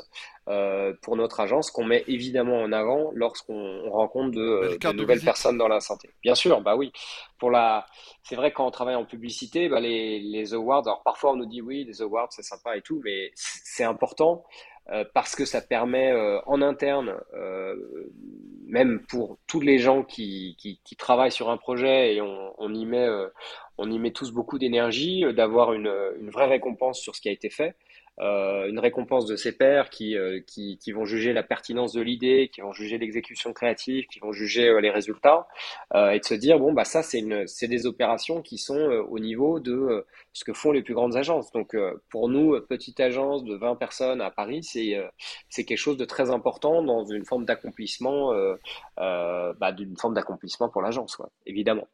[1.02, 5.66] pour notre agence qu'on met évidemment en avant lorsqu'on rencontre de, de nouvelles personnes dans
[5.66, 6.10] la santé.
[6.22, 6.92] Bien sûr, bah oui.
[7.38, 7.86] Pour la,
[8.22, 10.86] c'est vrai quand on travaille en publicité, bah les, les awards.
[10.86, 14.44] Alors parfois on nous dit oui, les awards c'est sympa et tout, mais c'est important.
[15.14, 16.12] parce que ça permet
[16.46, 17.16] en interne,
[18.68, 22.72] même pour tous les gens qui, qui, qui, travaillent sur un projet et on, on
[22.72, 23.08] y met,
[23.78, 27.28] on y met tous beaucoup d'énergie, euh, d'avoir une, une, vraie récompense sur ce qui
[27.28, 27.76] a été fait.
[28.18, 32.00] Euh, une récompense de ses pairs qui, euh, qui, qui, vont juger la pertinence de
[32.00, 35.46] l'idée, qui vont juger l'exécution créative, qui vont juger euh, les résultats,
[35.94, 38.78] euh, et de se dire bon bah ça c'est des opérations qui sont
[39.10, 41.52] au niveau de ce que font les plus grandes agences.
[41.52, 41.76] Donc
[42.08, 46.82] pour nous petite agence de 20 personnes à Paris c'est quelque chose de très important
[46.82, 48.32] dans une forme d'accomplissement
[48.96, 51.86] bah, d'une forme d'accomplissement pour l'agence évidemment.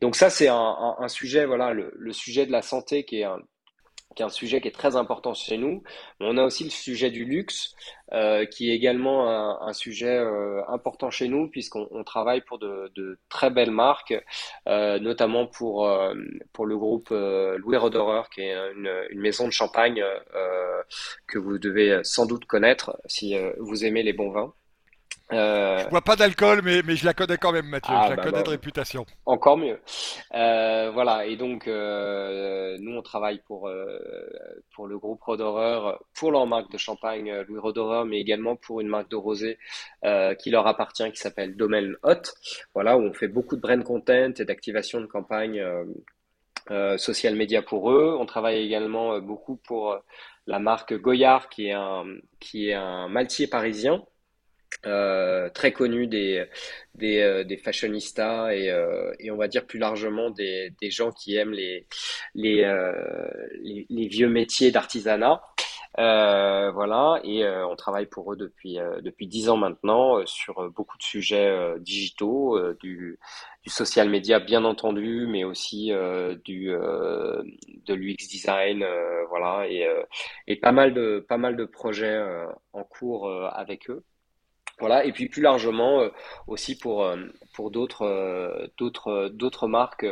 [0.00, 3.38] Donc ça c'est un, sujet voilà le, sujet de la santé qui est un
[4.16, 5.82] qui est un sujet qui est très important chez nous.
[6.18, 7.74] On a aussi le sujet du luxe,
[8.12, 9.28] euh, qui est également
[9.62, 14.14] un, sujet euh, important chez nous, puisqu'on travaille pour de, très belles marques,
[14.66, 15.88] euh, notamment pour,
[16.52, 20.02] pour le groupe Louis Roderer, qui est une maison de champagne
[21.26, 24.54] que vous devez sans doute connaître si vous aimez les bons vins.
[25.32, 25.80] Euh...
[25.84, 27.92] Je bois pas d'alcool, mais, mais je la connais quand même, Mathieu.
[27.94, 29.04] Ah, je la bah, connais de réputation.
[29.26, 29.78] Encore mieux.
[30.34, 31.26] Euh, voilà.
[31.26, 33.98] Et donc, euh, nous, on travaille pour euh,
[34.74, 38.80] pour le groupe Roderer, pour leur marque de champagne euh, Louis Roderer, mais également pour
[38.80, 39.58] une marque de rosé
[40.04, 42.22] euh, qui leur appartient, qui s'appelle Domaine Hot.
[42.74, 45.62] Voilà, où on fait beaucoup de brand content et d'activation de campagne
[46.98, 48.14] social media pour eux.
[48.18, 49.96] On travaille également beaucoup pour
[50.46, 52.04] la marque Goyard, qui est un
[52.40, 54.02] qui est un maltier parisien
[54.86, 56.46] euh, très connu des,
[56.94, 61.10] des, euh, des fashionistas et, euh, et, on va dire plus largement des, des gens
[61.10, 61.86] qui aiment les,
[62.34, 62.62] les,
[63.60, 65.42] les, les vieux métiers d'artisanat.
[65.96, 71.50] voilà, et on travaille pour eux depuis depuis dix ans maintenant sur beaucoup de sujets
[71.80, 73.18] digitaux, du,
[73.62, 75.90] du social media bien entendu, mais aussi
[76.44, 78.84] du de l'UX design,
[79.28, 79.88] voilà, et,
[80.46, 82.20] et pas mal de pas mal de projets
[82.72, 84.04] en cours avec eux.
[84.80, 86.10] Voilà, et puis plus largement euh,
[86.46, 87.16] aussi pour, euh,
[87.54, 90.06] pour d'autres euh, d'autres d'autres marques,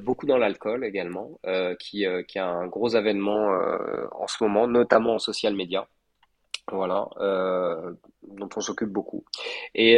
[0.00, 1.38] beaucoup dans l'alcool également,
[1.78, 3.50] qui, qui a un gros avènement
[4.12, 5.86] en ce moment, notamment en social media.
[6.72, 7.06] Voilà,
[8.22, 9.26] dont on s'occupe beaucoup.
[9.74, 9.96] Et,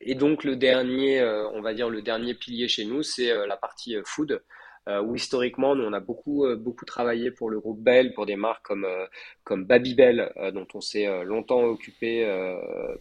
[0.00, 3.94] et donc le dernier, on va dire le dernier pilier chez nous, c'est la partie
[4.04, 4.38] food euh,
[4.86, 8.36] où historiquement, nous, on a beaucoup, euh, beaucoup travaillé pour le groupe Bell, pour des
[8.36, 9.06] marques comme, euh,
[9.42, 12.24] comme Babybel, euh, dont on s'est longtemps occupé,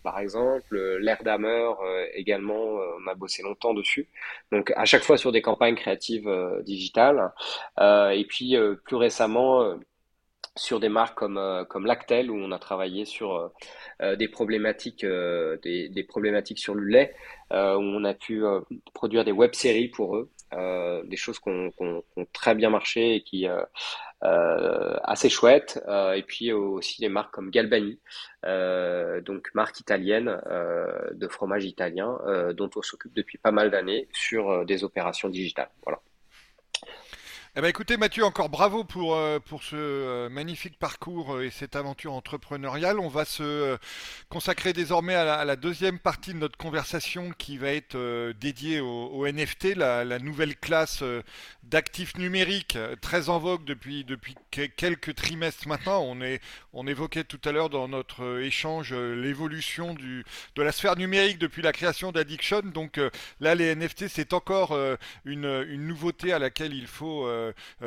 [0.03, 1.19] par exemple, l'air
[2.13, 4.07] également, on a bossé longtemps dessus.
[4.51, 6.29] Donc, à chaque fois sur des campagnes créatives
[6.63, 7.31] digitales.
[7.79, 9.77] et puis, plus récemment,
[10.55, 13.51] sur des marques comme, comme Lactel, où on a travaillé sur
[14.01, 17.13] des problématiques, des, des, problématiques sur le lait,
[17.51, 18.43] où on a pu
[18.93, 20.29] produire des web-séries pour eux.
[20.57, 23.63] Euh, des choses qui ont, très bien marché et qui euh,
[24.23, 25.83] euh assez chouettes.
[25.87, 27.99] Euh, et puis aussi des marques comme Galbani,
[29.25, 30.41] donc marque italienne
[31.13, 32.17] de fromage italien,
[32.55, 35.69] dont on s'occupe depuis pas mal d'années sur des opérations digitales.
[35.83, 35.99] Voilà.
[37.55, 41.51] Eh ben écoutez Mathieu, encore bravo pour, euh, pour ce euh, magnifique parcours euh, et
[41.51, 42.99] cette aventure entrepreneuriale.
[42.99, 43.77] On va se
[44.27, 47.95] consacrer désormais à la, deuxième partie de notre conversation qui va être
[48.41, 51.03] dédiée au, NFT, la, nouvelle classe
[51.61, 56.01] d'actifs numériques très en vogue depuis, depuis quelques trimestres maintenant.
[56.01, 56.41] On, est,
[56.73, 61.71] on évoquait tout à l'heure dans notre échange l'évolution de la sphère numérique depuis la
[61.71, 62.61] création d'Addiction.
[62.61, 62.99] Donc
[63.39, 64.75] là, les NFT, c'est encore
[65.23, 67.27] une, une nouveauté à laquelle il faut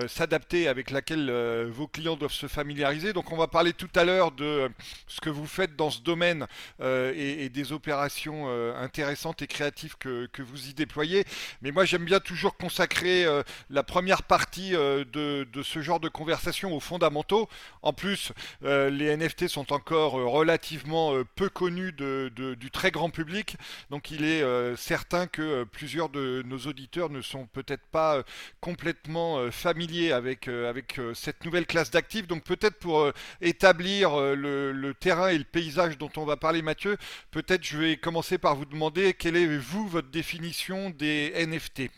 [0.09, 3.12] s'adapter, avec laquelle euh, vos clients doivent se familiariser.
[3.12, 4.71] Donc on va parler tout à l'heure de
[5.07, 6.47] ce que vous faites dans ce domaine
[6.81, 11.25] et, des opérations intéressantes et créatives que, que, vous y déployez.
[11.62, 13.27] Mais moi j'aime bien toujours consacrer
[13.71, 15.05] la première partie de,
[15.51, 17.49] de, ce genre de conversation aux fondamentaux.
[17.83, 23.57] En plus, les NFT sont encore relativement peu connus du très grand public.
[23.90, 24.45] Donc il est
[24.77, 28.23] certain que plusieurs de nos auditeurs ne sont peut-être pas
[28.61, 32.26] complètement moins familiers avec, avec cette nouvelle classe d'actifs.
[32.26, 36.96] Donc peut-être pour établir le, le, terrain et le paysage dont on va parler, Mathieu,
[37.30, 41.90] peut-être je vais commencer par vous demander quelle est, vous, votre définition des NFT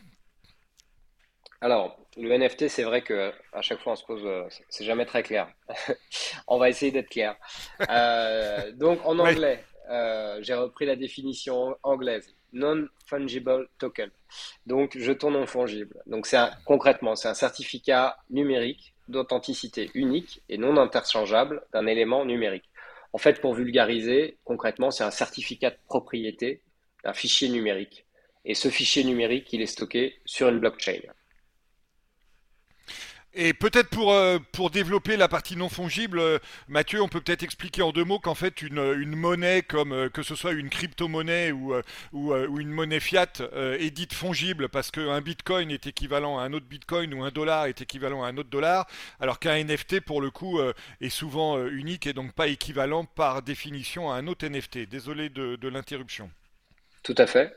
[1.61, 5.07] alors, le NFT, c'est vrai que à chaque fois on se pose, euh, c'est jamais
[5.07, 5.49] très clair.
[6.47, 7.37] on va essayer d'être clair.
[7.91, 14.11] Euh, donc en anglais, euh, j'ai repris la définition anglaise, non-fungible token.
[14.67, 16.03] Donc jeton non fungible.
[16.07, 22.69] Donc c'est concrètement, c'est un certificat numérique d'authenticité unique et non interchangeable d'un élément numérique.
[23.13, 26.63] En fait, pour vulgariser, concrètement, c'est un certificat de propriété
[27.05, 28.05] d'un fichier numérique.
[28.45, 31.01] Et ce fichier numérique, il est stocké sur une blockchain.
[33.41, 37.45] Et peut-être pour, euh, pour développer la partie non fongible, euh, Mathieu, on peut peut-être
[37.45, 40.69] expliquer en deux mots qu'en fait une, une monnaie, comme euh, que ce soit une
[40.69, 41.73] crypto-monnaie ou,
[42.13, 46.67] ou, une monnaie fiat, est dite fongible parce qu'un bitcoin est équivalent à un autre
[46.67, 48.89] bitcoin ou un dollar est équivalent à un autre dollar,
[49.21, 50.59] alors qu'un NFT, pour le coup,
[51.01, 54.89] est souvent unique et donc pas équivalent par définition à un autre NFT.
[54.89, 56.29] Désolé de, l'interruption.
[57.05, 57.55] Tout à fait,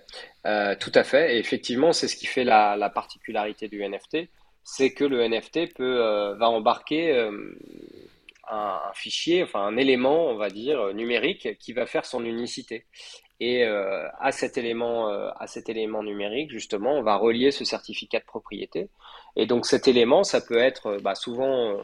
[0.80, 1.36] tout à fait.
[1.36, 4.30] Et effectivement, c'est ce qui fait la particularité du NFT
[4.64, 7.32] c'est que le NFT euh, va embarquer euh,
[8.50, 12.86] un, fichier, enfin un élément, on va dire, numérique qui va faire son unicité.
[13.40, 18.20] Et euh, à, cet élément, à cet élément numérique, justement, on va relier ce certificat
[18.20, 18.90] de propriété.
[19.36, 21.76] Et donc cet élément, ça peut être, bah, souvent,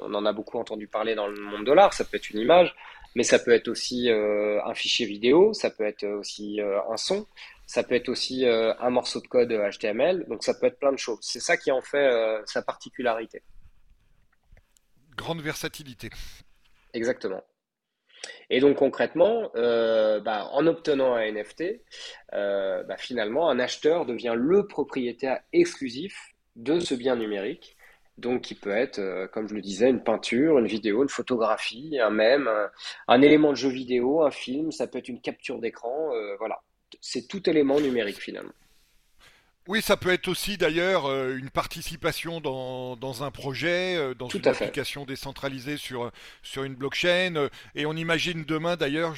[0.00, 2.38] on en a beaucoup entendu parler dans le monde de l'art, ça peut être une
[2.38, 2.76] image,
[3.16, 7.26] mais ça peut être aussi un fichier vidéo, ça peut être aussi un son,
[7.72, 10.92] ça peut être aussi euh, un morceau de code HTML, donc ça peut être plein
[10.92, 11.20] de choses.
[11.22, 13.42] C'est ça qui en fait euh, sa particularité.
[15.16, 16.10] Grande versatilité.
[16.92, 17.42] Exactement.
[18.50, 21.80] Et donc concrètement, euh, bah, en obtenant un NFT,
[22.30, 27.78] bah, finalement, un acheteur devient le propriétaire exclusif de ce bien numérique.
[28.18, 29.00] Donc, qui peut être,
[29.32, 32.70] comme je le disais, une peinture, une vidéo, une photographie, un mème, un,
[33.08, 36.60] un élément de jeu vidéo, un film, ça peut être une capture d'écran, voilà
[37.00, 38.52] c'est tout élément numérique finalement.
[39.68, 44.26] Oui, ça peut être aussi d'ailleurs euh, une participation dans, dans un projet, euh, dans
[44.26, 46.10] une application décentralisée sur,
[46.42, 47.36] sur une blockchain.
[47.36, 49.14] Euh, et on imagine demain d'ailleurs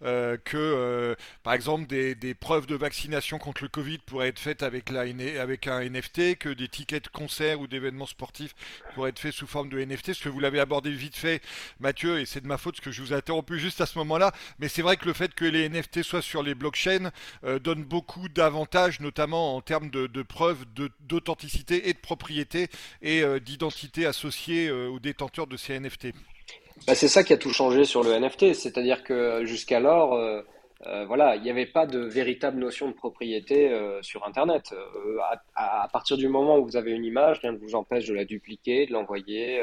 [0.00, 4.88] que, par exemple, des, des, preuves de vaccination contre le Covid pourraient être faites avec,
[4.88, 5.02] la,
[5.42, 8.54] avec un NFT, que des tickets de concert ou d'événements sportifs
[8.94, 10.14] pourraient être faits sous forme de NFT.
[10.14, 11.42] Ce que vous l'avez abordé vite fait,
[11.80, 13.98] Mathieu, et c'est de ma faute parce que je vous ai interrompu juste à ce
[13.98, 14.32] moment-là.
[14.58, 17.10] Mais c'est vrai que le fait que les NFT soient sur les blockchains
[17.60, 20.64] donne beaucoup d'avantages, notamment en termes de, preuves
[21.00, 22.68] d'authenticité et de propriété
[23.00, 26.08] et euh, d'identité associée euh, aux détenteurs de ces NFT.
[26.86, 30.42] Bah, c'est ça qui a tout changé sur le NFT, c'est-à-dire que jusqu'alors, euh,
[31.06, 34.74] voilà, il n'y avait pas de véritable notion de propriété sur Internet.
[35.54, 38.24] À, partir du moment où vous avez une image, rien ne vous empêche de la
[38.24, 39.62] dupliquer, de l'envoyer,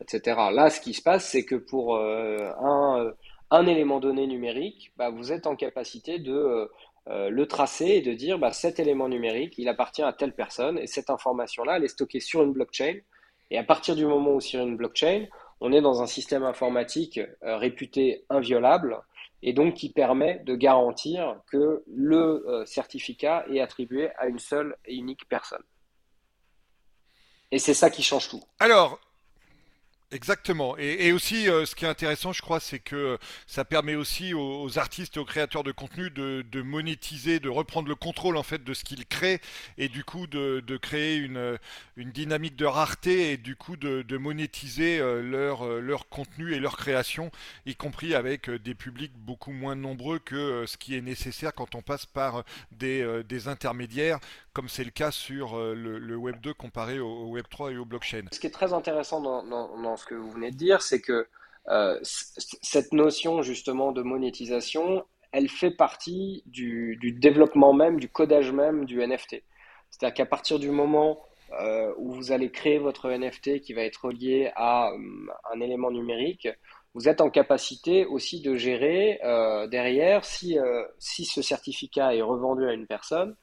[0.00, 0.40] etc.
[0.52, 3.12] Là, ce qui se passe, c'est que pour un,
[3.50, 6.70] un, élément donné numérique, bah, vous êtes en capacité de
[7.08, 10.78] euh, le tracer et de dire bah, cet élément numérique, il appartient à telle personne
[10.78, 12.98] et cette information-là, elle est stockée sur une blockchain.
[13.50, 15.26] Et à partir du moment où sur une blockchain,
[15.60, 19.00] on est dans un système informatique euh, réputé inviolable
[19.42, 24.76] et donc qui permet de garantir que le euh, certificat est attribué à une seule
[24.84, 25.62] et unique personne.
[27.52, 28.42] Et c'est ça qui change tout.
[28.58, 28.98] Alors,
[30.12, 30.76] Exactement.
[30.78, 34.78] Et, aussi, euh, ce qui est intéressant, je crois, c'est que ça permet aussi aux,
[34.78, 38.72] artistes et aux créateurs de contenu de, monétiser, de reprendre le contrôle en fait de
[38.72, 39.40] ce qu'ils créent,
[39.78, 41.58] et du coup de, créer une,
[41.96, 46.76] dynamique de rareté et du coup de, monétiser euh, leur, euh, leur contenu et leur
[46.76, 47.32] création,
[47.66, 51.82] y compris avec des publics beaucoup moins nombreux que ce qui est nécessaire quand on
[51.82, 54.20] passe par des intermédiaires,
[54.56, 58.22] comme c'est le cas sur le, Web 2 comparé au, Web 3 et au blockchain.
[58.32, 61.28] Ce qui est très intéressant dans, ce que vous venez de dire, c'est que
[61.68, 68.86] euh, cette notion justement de monétisation, elle fait partie du, développement même, du codage même
[68.86, 69.42] du NFT.
[69.90, 71.20] C'est-à-dire qu'à partir du moment
[71.60, 74.98] euh, où vous allez créer votre NFT qui va être relié à euh,
[75.52, 76.48] un élément numérique,
[76.96, 79.20] vous êtes en capacité aussi de gérer
[79.70, 80.58] derrière si,
[80.98, 83.36] si ce certificat est revendu à une personne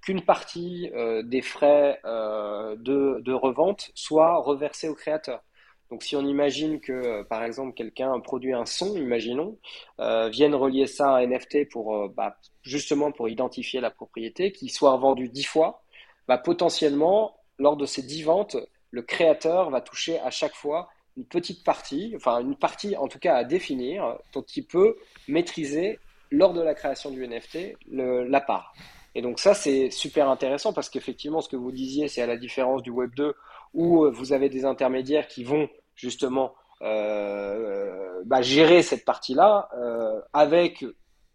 [0.00, 5.42] qu'une partie euh, des frais euh, de, revente soit reversée au créateur.
[5.90, 9.58] Donc si on imagine que, euh, par exemple, quelqu'un produit un son, imaginons,
[9.98, 14.92] vienne relier ça à un NFT pour bah, justement pour identifier la propriété, qui soit
[14.92, 15.82] revendu dix fois,
[16.28, 18.56] bah, potentiellement, lors de ces dix ventes,
[18.90, 23.18] le créateur va toucher à chaque fois une petite partie, enfin une partie en tout
[23.18, 24.96] cas à définir, dont il peut
[25.28, 25.98] maîtriser
[26.30, 28.72] lors de la création du NFT la part.
[29.14, 32.36] Et donc ça, c'est super intéressant parce qu'effectivement, ce que vous disiez, c'est à la
[32.36, 33.34] différence du Web 2
[33.74, 40.84] où vous avez des intermédiaires qui vont justement euh, bah, gérer cette partie-là euh, avec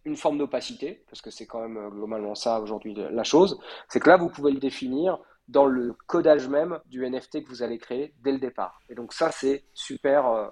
[0.05, 3.99] une forme d'opacité, parce que c'est quand même euh, globalement ça aujourd'hui la chose, c'est
[3.99, 7.77] que là, vous pouvez le définir dans le codage même du NFT que vous allez
[7.77, 8.81] créer dès le départ.
[8.89, 10.49] Et donc ça, c'est super euh,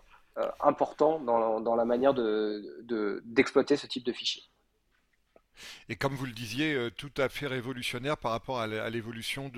[0.62, 4.44] important dans, la manière d'exploiter de, ce type de fichier.
[5.90, 9.52] Et comme vous le disiez, euh, tout à fait révolutionnaire par rapport à l'évolution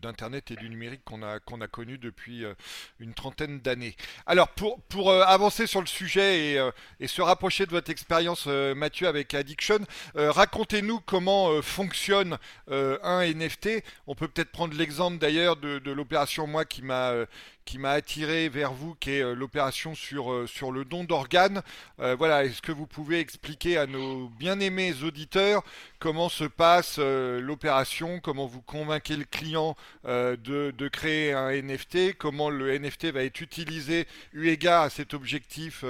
[0.00, 2.54] d'Internet et du numérique qu'on a, connu depuis euh,
[3.00, 3.96] une trentaine d'années.
[4.26, 6.60] Alors, pour, euh, avancer sur le sujet
[7.00, 9.80] et, se rapprocher de votre expérience, Mathieu, avec Addiction,
[10.14, 12.38] racontez-nous comment fonctionne
[12.68, 13.82] un NFT.
[14.06, 17.26] On peut peut-être prendre l'exemple d'ailleurs de l'opération, moi, qui m'a
[17.64, 21.62] qui m'a attiré vers vous, qui est euh, l'opération sur, euh, sur le don d'organes.
[22.00, 25.62] Euh, voilà, est-ce que vous pouvez expliquer à nos bien-aimés auditeurs
[25.98, 32.50] comment se passe l'opération, comment vous convainquez le client de, de, créer un NFT, comment
[32.50, 35.84] le NFT va être utilisé eu égard à cet objectif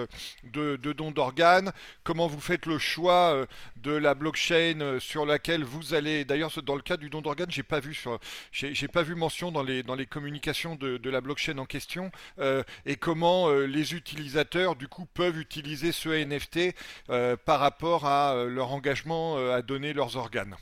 [0.45, 1.73] de, de don d'organes,
[2.05, 3.47] comment vous faites le choix
[3.77, 6.27] de la blockchain sur laquelle vous allez.
[6.27, 7.81] D'ailleurs, dans le cas du don d'organes, j'ai pas
[8.93, 12.63] pas vu mention dans les dans les communications de, de la blockchain en question euh,
[12.85, 16.75] et comment euh, les utilisateurs du coup peuvent utiliser ce NFT
[17.09, 20.57] euh, par rapport à leur engagement à donner leurs organes.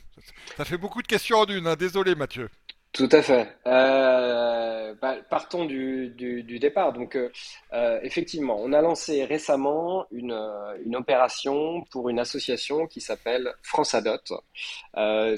[0.57, 1.75] Ça fait beaucoup de questions en une, hein.
[1.75, 2.49] désolé Mathieu.
[2.93, 3.47] Tout à fait.
[3.67, 6.91] Euh, bah, partons du, du, départ.
[6.91, 7.31] Donc, euh,
[7.71, 10.37] euh, effectivement, on a lancé récemment une,
[10.85, 14.17] une opération pour une association qui s'appelle France Adot.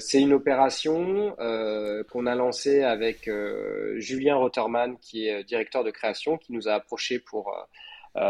[0.00, 1.36] C'est une opération
[2.10, 3.30] qu'on a lancée avec
[3.98, 7.54] Julien Rotterman, qui est directeur de création, qui nous a approché pour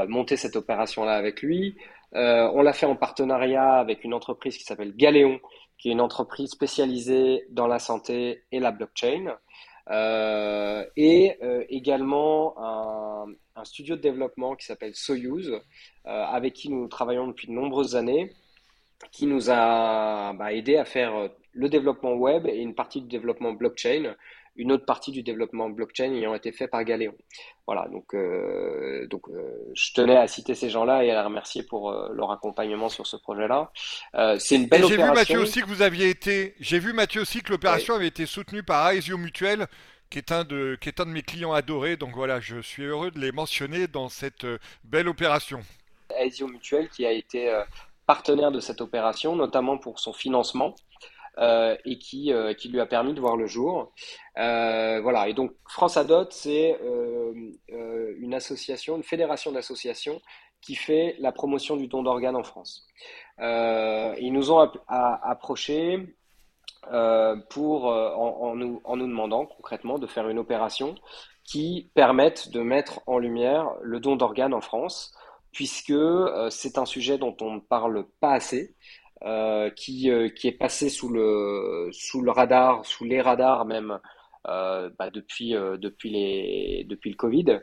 [0.07, 1.77] monter cette opération-là avec lui.
[2.12, 5.41] on l'a fait en partenariat avec une entreprise qui s'appelle Galéon,
[5.85, 9.37] qui est une entreprise spécialisée dans la santé et la blockchain,
[9.91, 13.26] euh, et euh, également un,
[13.64, 15.61] studio de développement qui s'appelle Soyuz, euh,
[16.07, 18.32] avec qui nous travaillons depuis de nombreuses années,
[19.12, 23.53] qui nous a bah, aidé à faire le développement web et une partie du développement
[23.53, 24.16] blockchain
[24.57, 27.14] une autre partie du développement blockchain ayant été fait par Galéon.
[27.66, 31.62] Voilà, donc, euh, donc euh, je tenais à citer ces gens-là et à les remercier
[31.62, 33.72] pour euh, leur accompagnement sur ce projet-là.
[34.38, 34.88] c'est une belle opération.
[34.88, 38.07] J'ai vu Mathieu aussi que vous aviez été, j'ai vu Mathieu aussi que l'opération avait
[38.07, 39.66] été soutenue par Aesio Mutuel
[40.11, 41.96] qui est, un de, qui est un de mes clients adorés.
[41.96, 44.46] Donc voilà, je suis heureux de les mentionner dans cette
[44.84, 45.61] belle opération.
[46.16, 47.50] Aesio Mutuel qui a été
[48.07, 50.74] partenaire de cette opération, notamment pour son financement.
[51.39, 53.93] Euh, et qui, euh, qui lui a permis de voir le jour.
[54.39, 56.78] Euh, voilà, et donc France Adot, c'est
[57.68, 60.20] une association, une fédération d'associations
[60.61, 62.87] qui fait la promotion du don d'organes en France.
[63.41, 66.16] ils nous ont approchés
[66.89, 70.95] en nous demandant concrètement de faire une opération
[71.43, 75.12] qui permette de mettre en lumière le don d'organes en France,
[75.51, 75.95] puisque
[76.51, 78.76] c'est un sujet dont on ne parle pas assez.
[79.25, 83.99] Euh, qui, euh, qui est passé sous le, sous le radar, sous les radars même,
[84.47, 87.61] euh, bah, depuis, depuis, les, depuis le Covid.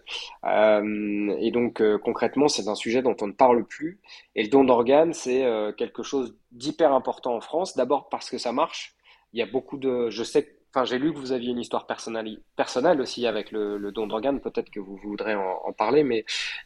[1.40, 4.00] et donc concrètement, c'est un sujet dont on ne parle plus.
[4.36, 5.46] Et le don d'organes, c'est
[5.78, 7.76] quelque chose d'hyper important en France.
[7.76, 8.96] D'abord parce que ça marche.
[9.34, 11.86] Il y a beaucoup de, je sais Enfin, j'ai lu que vous aviez une histoire
[11.86, 14.40] personnelle, aussi avec le, don d'organes.
[14.40, 16.04] Peut-être que vous voudrez en, parler,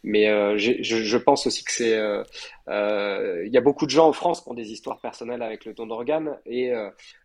[0.04, 1.96] mais, euh, je, pense aussi que c'est.
[1.96, 2.22] Euh,
[2.68, 5.64] euh, il y a beaucoup de gens en France qui ont des histoires personnelles avec
[5.64, 6.38] le don d'organes.
[6.46, 6.72] Et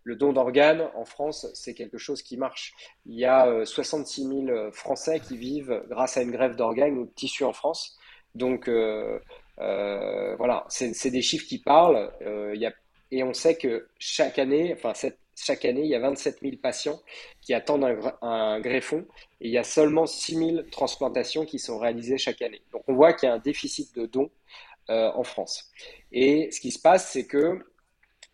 [0.03, 2.73] le don d'organes en France, c'est quelque chose qui marche.
[3.05, 7.11] Il y a 66 000 Français qui vivent grâce à une grève d'organes ou de
[7.11, 7.99] tissu en France.
[8.33, 8.67] Donc,
[9.57, 12.11] voilà, c'est des chiffres qui parlent.
[13.11, 16.55] et on sait que chaque année, enfin, cette chaque année, il y a 27 000
[16.61, 16.99] patients
[17.41, 17.85] qui attendent
[18.21, 19.05] un, greffon
[19.39, 22.61] et il y a seulement 6 000 transplantations qui sont réalisées chaque année.
[22.71, 24.29] Donc on voit qu'il y a un déficit de dons
[24.89, 25.71] euh, en France.
[26.11, 27.59] Et ce qui se passe, c'est que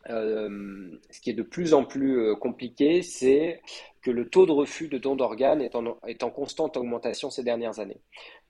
[0.10, 3.62] euh, ce qui est de plus en plus euh, compliqué, c'est
[4.02, 7.44] que le taux de refus de dons d'organes est en, est en, constante augmentation ces
[7.44, 8.02] dernières années.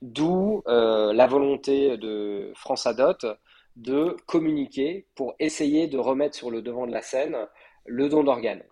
[0.02, 3.36] D'où la volonté de France Adot
[3.78, 7.36] de communiquer pour essayer de remettre sur le devant de la scène
[7.88, 8.62] le don d'organes.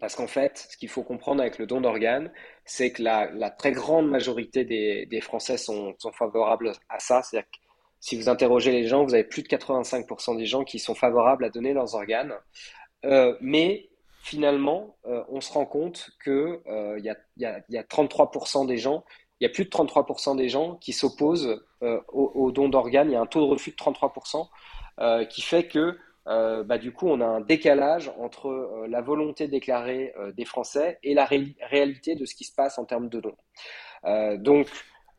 [0.00, 2.32] Parce qu'en fait, ce qu'il faut comprendre avec le don d'organes,
[2.64, 7.22] c'est que la, très grande majorité des, Français sont, favorables à ça.
[7.22, 7.58] C'est-à-dire que
[8.00, 11.44] si vous interrogez les gens, vous avez plus de 85% des gens qui sont favorables
[11.44, 12.34] à donner leurs organes.
[13.04, 13.88] Euh, mais
[14.22, 19.04] finalement, euh, on se rend compte qu'il euh, y, a, y, a, 33% des gens,
[19.40, 23.10] il y a plus de 33% des gens qui s'opposent au, don d'organes.
[23.10, 24.48] Il y a un taux de refus de 33%
[25.28, 30.44] qui fait que bah, du coup, on a un décalage entre la volonté déclarée des
[30.44, 33.36] Français et la réalité de ce qui se passe en termes de dons.
[34.38, 34.68] donc,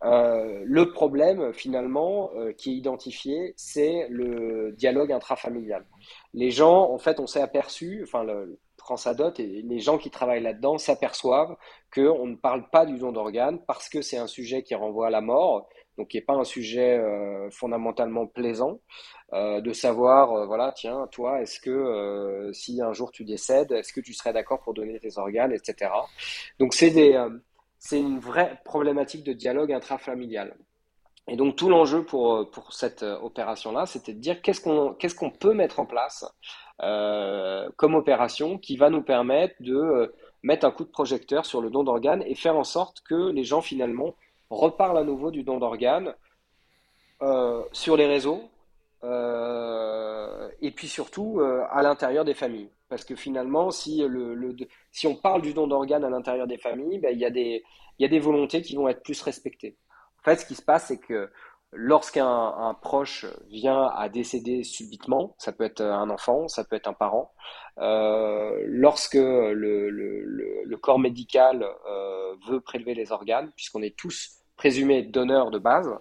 [0.02, 5.86] le problème, finalement, qui est identifié, c'est le dialogue intrafamilial.
[6.34, 8.60] Les gens, en fait, on s'est aperçu, enfin, le,
[9.06, 11.56] Adot et les gens qui travaillent là-dedans s'aperçoivent
[11.94, 15.10] qu'on ne parle pas du don d'organes parce que c'est un sujet qui renvoie à
[15.10, 15.68] la mort,
[15.98, 18.80] donc qui n'est pas un sujet euh, fondamentalement plaisant,
[19.34, 23.94] euh, de savoir, euh, voilà, tiens, toi, est-ce que si un jour tu décèdes, est-ce
[23.94, 25.92] que tu serais d'accord pour donner tes organes, etc.
[26.60, 27.20] Donc c'est des,
[27.92, 30.56] une vraie problématique de dialogue intrafamilial.
[31.28, 35.30] Et donc tout l'enjeu pour, pour cette opération-là, c'était de dire qu'est-ce qu'on qu'est-ce qu'on
[35.32, 36.26] peut mettre en place
[36.78, 41.84] comme opération qui va nous permettre de mettre un coup de projecteur sur le don
[41.84, 44.16] d'organes et faire en sorte que les gens finalement
[44.56, 46.14] reparlent à nouveau du don d'organes
[47.22, 48.50] euh, sur les réseaux
[50.62, 52.70] et puis surtout à l'intérieur des familles.
[52.88, 54.56] Parce que finalement, si, le,
[55.06, 57.64] on parle du don d'organes à l'intérieur des familles, ben, il, y a des,
[58.00, 59.78] y volontés qui vont être plus respectées.
[60.22, 61.30] En fait, ce qui se passe, c'est que
[61.74, 66.94] lorsqu'un proche vient à décéder subitement, ça peut être un enfant, ça peut être un
[66.94, 67.32] parent,
[67.80, 75.52] euh, lorsque le, corps médical euh, veut prélever les organes, puisqu'on est tous présumés donneurs
[75.52, 75.94] de base,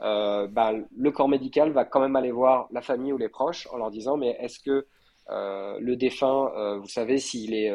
[0.00, 3.68] euh, bah, le corps médical va quand même aller voir la famille ou les proches
[3.72, 4.86] en leur disant mais est-ce que
[5.28, 7.74] le défunt, vous savez s'il est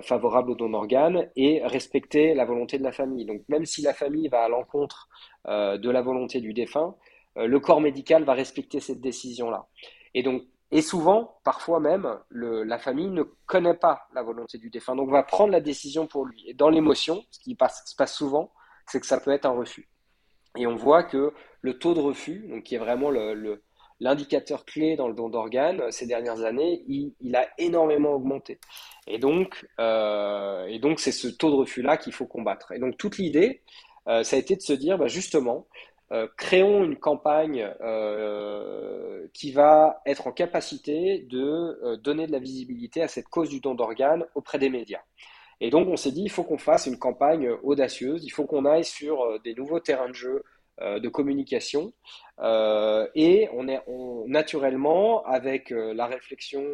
[0.00, 3.26] favorable au don d'organes et respecter la volonté de la famille.
[3.26, 5.08] Donc même si la famille va à l'encontre
[5.48, 6.94] euh, de la volonté du défunt,
[7.36, 9.66] euh, le corps médical va respecter cette décision-là.
[10.14, 14.96] Et donc, et souvent, parfois même, la famille ne connaît pas la volonté du défunt,
[14.96, 16.44] donc va prendre la décision pour lui.
[16.48, 18.50] Et dans l'émotion, ce qui se passe souvent,
[18.86, 19.88] c'est que ça peut être un refus.
[20.56, 23.10] Et on voit que le taux de refus, donc qui est vraiment
[24.00, 28.58] l'indicateur clé dans le don d'organes ces dernières années, il, a énormément augmenté.
[29.06, 32.72] Et donc, euh, et donc c'est ce taux de refus là qu'il faut combattre.
[32.72, 33.62] Et donc toute l'idée,
[34.08, 35.66] euh, ça a été de se dire, bah, justement,
[36.12, 43.02] euh, créons une campagne euh, qui va être en capacité de donner de la visibilité
[43.02, 45.02] à cette cause du don d'organes auprès des médias.
[45.60, 48.64] Et donc on s'est dit, il faut qu'on fasse une campagne audacieuse, il faut qu'on
[48.64, 50.42] aille sur des nouveaux terrains de jeu
[50.80, 51.92] de communication.
[52.40, 53.80] et on est
[54.26, 56.64] naturellement, avec la réflexion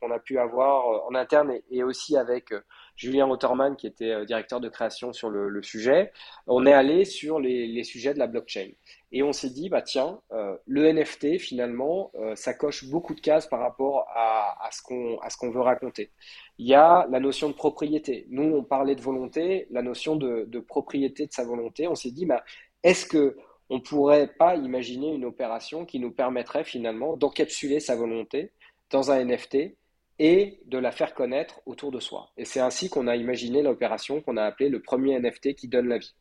[0.00, 2.52] qu'on a pu avoir en interne et, aussi avec
[3.00, 6.12] Julien Otterman, qui était euh, directeur de création sur le, sujet,
[6.46, 8.68] on est allé sur les, sujets de la blockchain.
[9.12, 13.20] Et on s'est dit, bah tiens, euh, le NFT, finalement, euh, ça coche beaucoup de
[13.20, 16.12] cases par rapport à, à ce qu'on veut raconter.
[16.58, 18.26] Il y a la notion de propriété.
[18.30, 21.88] Nous, on parlait de volonté, la notion de, propriété de sa volonté.
[21.88, 22.44] On s'est dit, bah,
[22.84, 23.36] est-ce que
[23.68, 28.52] on pourrait pas imaginer une opération qui nous permettrait finalement d'encapsuler sa volonté
[28.90, 29.76] dans un NFT
[30.18, 32.30] et de la faire connaître autour de soi?
[32.36, 35.88] Et c'est ainsi qu'on a imaginé l'opération qu'on a appelée le premier NFT qui donne
[35.88, 36.14] la vie.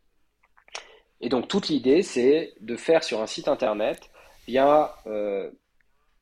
[1.22, 4.10] Et donc toute l'idée, c'est de faire sur un site internet
[4.48, 5.50] bien euh,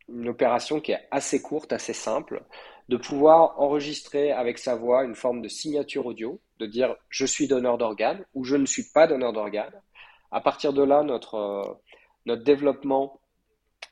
[0.09, 2.43] une opération qui est assez courte, assez simple,
[2.89, 7.47] de pouvoir enregistrer avec sa voix une forme de signature audio, de dire je suis
[7.47, 9.81] donneur d'organes ou je ne suis pas donneur d'organes.
[10.31, 11.73] À partir de là, notre, euh,
[12.25, 13.19] notre développement,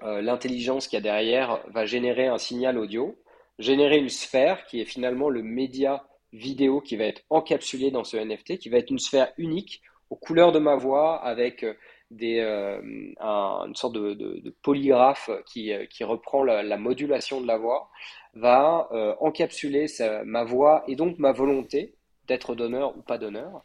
[0.03, 3.15] euh, l'intelligence qu'il y a derrière va générer un signal audio
[3.59, 8.17] générer une sphère qui est finalement le média vidéo qui va être encapsulé dans ce
[8.17, 9.81] NFT, qui va être une sphère unique
[10.15, 11.73] aux couleurs de ma voix avec euh,
[12.09, 12.79] des, euh,
[13.19, 17.89] une sorte de, polygraphe qui, euh, qui reprend la, modulation de la voix,
[18.33, 18.89] va
[19.21, 19.85] encapsuler
[20.25, 21.95] ma voix et donc ma volonté
[22.27, 23.63] d'être donneur ou pas donneur,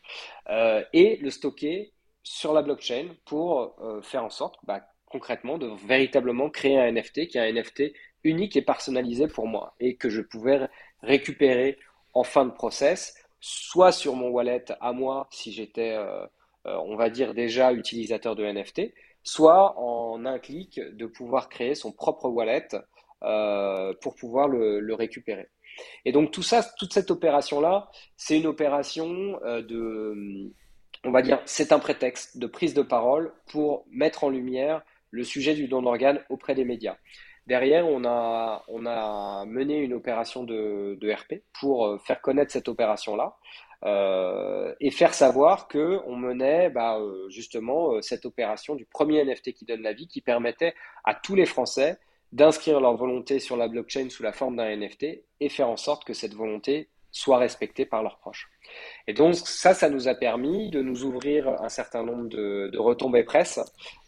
[0.92, 1.92] et le stocker
[2.22, 7.38] sur la blockchain pour faire en sorte bah, concrètement de véritablement créer un NFT qui
[7.38, 7.92] est un NFT
[8.22, 10.68] unique et personnalisé pour moi et que je pouvais
[11.02, 11.76] récupérer
[12.14, 15.98] en fin de process, soit sur mon wallet à moi si j'étais,
[16.64, 18.92] on va dire, déjà utilisateur de NFT,
[19.22, 22.68] soit en un clic de pouvoir créer son propre wallet
[23.22, 25.48] euh, pour pouvoir le, récupérer.
[26.04, 29.08] Et donc tout ça, toute cette opération-là, c'est une opération
[29.42, 30.52] de,
[31.04, 35.24] on va dire, c'est un prétexte de prise de parole pour mettre en lumière le
[35.24, 36.96] sujet du don d'organes auprès des médias.
[37.46, 42.68] Derrière, on a, on a mené une opération de, RP pour euh, faire connaître cette
[42.68, 43.36] opération-là
[43.84, 49.64] euh, et faire savoir qu'on menait bah, euh, justement cette opération du premier NFT qui
[49.64, 50.74] donne la vie, qui permettait
[51.04, 51.98] à tous les Français
[52.32, 56.04] d'inscrire leur volonté sur la blockchain sous la forme d'un NFT et faire en sorte
[56.04, 58.48] que cette volonté soient respectés par leurs proches.
[59.08, 63.24] Et donc ça, ça nous a permis de nous ouvrir un certain nombre de, retombées
[63.24, 63.58] presse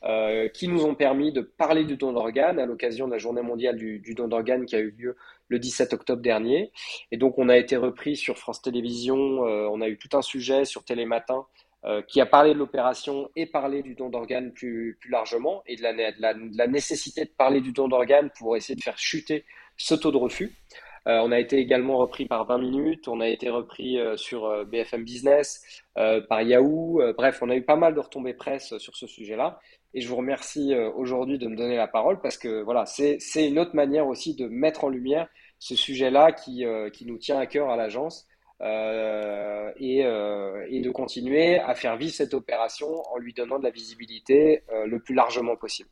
[0.04, 3.42] euh, qui nous ont permis de parler du don d'organes à l'occasion de la journée
[3.42, 5.16] mondiale du, don d'organes qui a eu lieu
[5.52, 6.72] le 17 octobre dernier.
[7.12, 10.22] Et donc on a été repris sur France Télévisions, euh, on a eu tout un
[10.22, 11.46] sujet sur Télématin
[11.84, 15.76] euh, qui a parlé de l'opération et parlé du don d'organes plus, plus largement et
[15.76, 19.44] de la, nécessité de parler du don d'organes pour essayer de faire chuter
[19.76, 20.56] ce taux de refus.
[21.08, 25.04] Euh, on a été également repris par 20 minutes, on a été repris sur BFM
[25.04, 27.02] Business, par Yahoo.
[27.16, 29.58] bref, on a eu pas mal de retombées presse sur ce sujet-là.
[29.94, 33.58] Et je vous remercie aujourd'hui de me donner la parole parce que voilà, c'est une
[33.58, 35.28] autre manière aussi de mettre en lumière
[35.62, 38.26] ce sujet-là qui, qui nous tient à cœur à l'agence.
[38.60, 43.70] Euh, et, et, de continuer à faire vivre cette opération en lui donnant de la
[43.70, 45.88] visibilité le plus largement possible.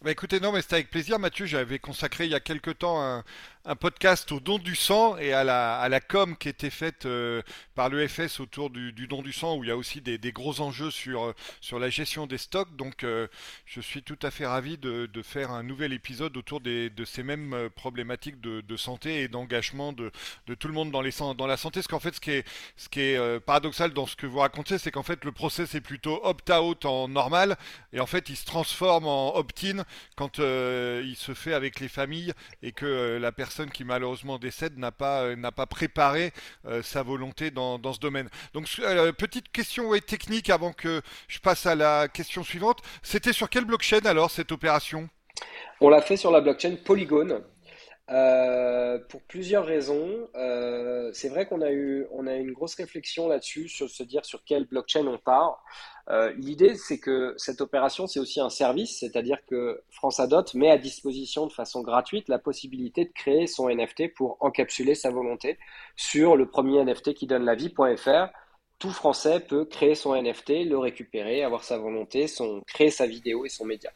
[0.00, 1.46] Bah écoutez, non, mais c'était avec plaisir, Mathieu.
[1.46, 3.24] J'avais consacré il y a quelque temps un,
[3.66, 7.06] un podcast au don du sang et à la, à la com qui était faite
[7.06, 7.40] euh,
[7.74, 10.60] par l'EFS autour du, don du sang, où il y a aussi des, des gros
[10.60, 12.76] enjeux sur, euh, sur la gestion des stocks.
[12.76, 13.26] Donc euh,
[13.64, 17.04] je suis tout à fait ravi de, de, faire un nouvel épisode autour des, de
[17.06, 20.12] ces mêmes problématiques de, de santé et d'engagement de,
[20.46, 21.80] de tout le monde dans, les, dans la santé.
[21.80, 22.44] Parce qu'en fait, ce qui est,
[22.76, 25.80] ce qui est paradoxal dans ce que vous racontez, c'est qu'en fait, le process est
[25.80, 27.56] plutôt opt-out en normal,
[27.94, 29.84] et en fait, il se transforme en opt-in
[30.16, 34.92] quand il se fait avec les familles et que la personne qui malheureusement décède n'a
[34.92, 36.32] pas, euh, n'a pas préparé
[36.66, 38.28] euh, sa volonté dans, ce domaine.
[38.52, 42.80] Donc euh, petite question technique avant que je passe à la question suivante.
[43.02, 45.08] C'était sur quelle blockchain alors cette opération?
[45.80, 47.42] On l'a fait sur la blockchain Polygon.
[48.06, 50.28] Pour plusieurs raisons.
[51.12, 54.44] c'est vrai qu'on a eu, on a une grosse réflexion là-dessus, sur se dire sur
[54.44, 55.62] quelle blockchain on part.
[56.10, 60.70] Euh, l'idée, c'est que cette opération, c'est aussi un service, c'est-à-dire que France Adot met
[60.70, 65.58] à disposition de façon gratuite la possibilité de créer son NFT pour encapsuler sa volonté
[65.96, 68.28] sur le premier NFT qui donne la vie.fr.
[68.78, 73.46] Tout Français peut créer son NFT, le récupérer, avoir sa volonté, son, créer sa vidéo
[73.46, 73.90] et son média.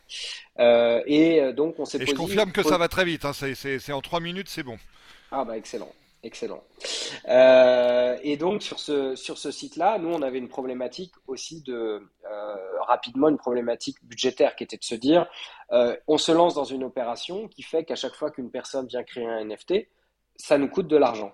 [0.59, 2.01] Euh, et euh, donc, on s'est.
[2.01, 3.25] Et je confirme que ça va très vite.
[3.25, 4.79] Hein, c'est en trois minutes, c'est bon.
[5.31, 5.93] Ah bah excellent.
[6.25, 6.65] Excellent.
[7.29, 12.03] Euh, et donc sur ce, sur ce site-là, nous, on avait une problématique aussi de,
[12.29, 15.29] euh, rapidement, une problématique budgétaire qui était de se dire,
[15.71, 19.05] euh, on se lance dans une opération qui fait qu'à chaque fois qu'une personne vient
[19.05, 19.87] créer un NFT,
[20.35, 21.33] ça nous coûte de l'argent.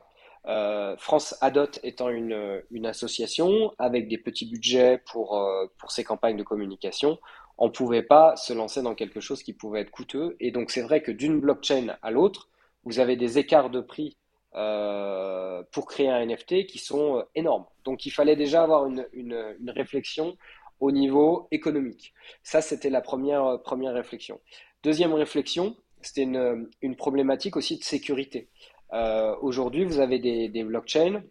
[0.98, 5.40] France Adot étant une, association avec des petits budgets pour,
[5.78, 7.18] pour ses campagnes de communication,
[7.58, 10.36] on ne pouvait pas se lancer dans quelque chose qui pouvait être coûteux.
[10.40, 12.48] Et donc c'est vrai que d'une blockchain à l'autre,
[12.84, 14.16] vous avez des écarts de prix
[14.54, 17.66] euh, pour créer un NFT qui sont euh, énormes.
[17.84, 20.36] Donc il fallait déjà avoir une, une, une réflexion
[20.80, 22.12] au niveau économique.
[22.42, 24.40] Ça, c'était la première, euh, première réflexion.
[24.82, 28.48] Deuxième réflexion, c'était une, une, problématique aussi de sécurité.
[28.94, 31.22] Euh, Aujourd'hui, vous avez des, blockchains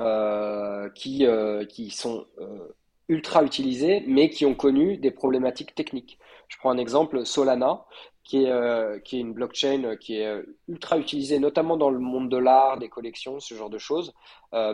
[0.00, 2.26] euh, qui, euh, qui sont
[3.08, 6.18] ultra utilisés, mais qui ont connu des problématiques techniques.
[6.48, 7.84] Je prends un exemple, Solana,
[8.24, 12.36] qui est, qui est une blockchain qui est ultra utilisée, notamment dans le monde de
[12.36, 14.12] l'art, des collections, ce genre de choses,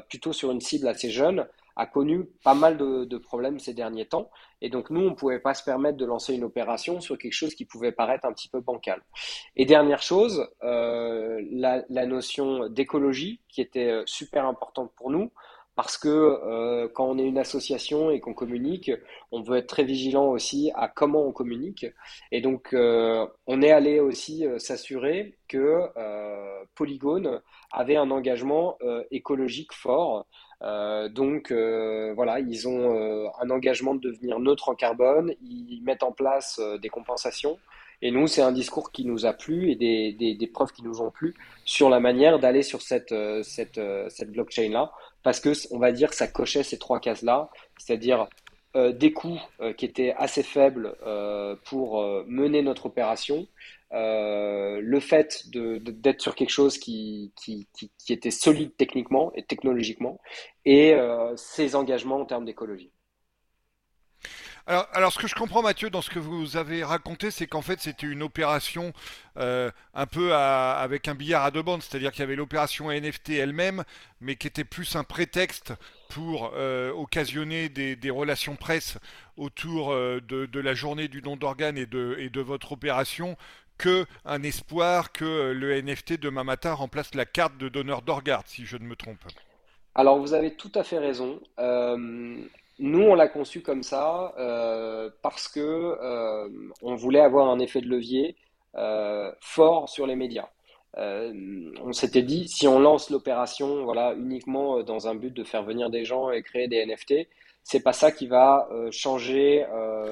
[0.08, 1.46] plutôt sur une cible assez jeune,
[1.76, 4.30] a connu pas mal de, problèmes ces derniers temps.
[4.60, 7.32] Et donc nous, on ne pouvait pas se permettre de lancer une opération sur quelque
[7.32, 9.00] chose qui pouvait paraître un petit peu bancal.
[9.56, 15.30] Et dernière chose, euh, la, notion d'écologie, qui était super importante pour nous
[15.74, 18.90] parce que euh, quand on est une association et qu'on communique,
[19.30, 21.86] on veut être très vigilant aussi à comment on communique.
[22.30, 28.76] Et donc, euh, on est allé aussi euh, s'assurer que euh, Polygone avait un engagement
[28.82, 30.26] euh, écologique fort.
[31.10, 35.34] Donc, voilà, ils ont un engagement de devenir neutre en carbone.
[35.42, 37.58] Ils mettent en place des compensations.
[38.00, 41.00] Et nous, c'est un discours qui nous a plu et des, des, preuves qui nous
[41.00, 41.34] ont plu
[41.64, 44.92] sur la manière d'aller sur cette, cette, cette blockchain-là
[45.22, 47.48] parce que on va dire que ça cochait ces trois cases-là,
[47.78, 48.26] c'est-à-dire
[48.74, 53.46] euh, des coûts euh, qui étaient assez faibles euh, pour mener notre opération,
[53.92, 57.32] le fait d'être sur quelque chose qui,
[58.08, 60.20] était solide techniquement et technologiquement,
[60.64, 60.96] et
[61.36, 62.92] ses engagements en termes d'écologie.
[64.66, 67.80] Alors, ce que je comprends, Mathieu, dans ce que vous avez raconté, c'est qu'en fait,
[67.80, 68.92] c'était une opération
[69.36, 73.30] euh, un peu avec un billard à deux bandes, c'est-à-dire qu'il y avait l'opération NFT
[73.30, 73.82] elle-même,
[74.20, 75.72] mais qui était plus un prétexte
[76.10, 78.98] pour euh, occasionner des, relations presse
[79.36, 83.36] autour euh, de, la journée du don d'organes et de votre opération
[83.82, 88.64] que un espoir que le NFT demain matin remplace la carte de donneur d'organes, si
[88.64, 89.18] je ne me trompe.
[89.96, 91.40] Alors vous avez tout à fait raison.
[91.58, 92.38] Euh,
[92.78, 96.48] nous, on l'a conçu comme ça euh, parce que euh,
[96.80, 98.36] on voulait avoir un effet de levier
[98.76, 100.48] euh, fort sur les médias.
[100.96, 105.90] on s'était dit, si on lance l'opération voilà, uniquement dans un but de faire venir
[105.90, 107.28] des gens et créer des NFT,
[107.64, 109.64] c'est pas ça qui va changer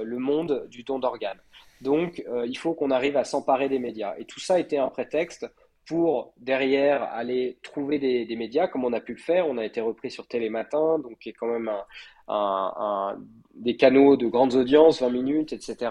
[0.04, 1.40] le monde du don d'organes.
[1.80, 4.14] Donc, il faut qu'on arrive à s'emparer des médias.
[4.18, 5.46] Et tout ça était un prétexte
[5.90, 9.48] pour derrière aller trouver des, médias comme on a pu le faire.
[9.48, 11.68] On a été repris sur Télématin, donc qui est quand même
[12.28, 13.18] un,
[13.54, 15.90] des canaux de grandes audiences, 20 minutes, etc.,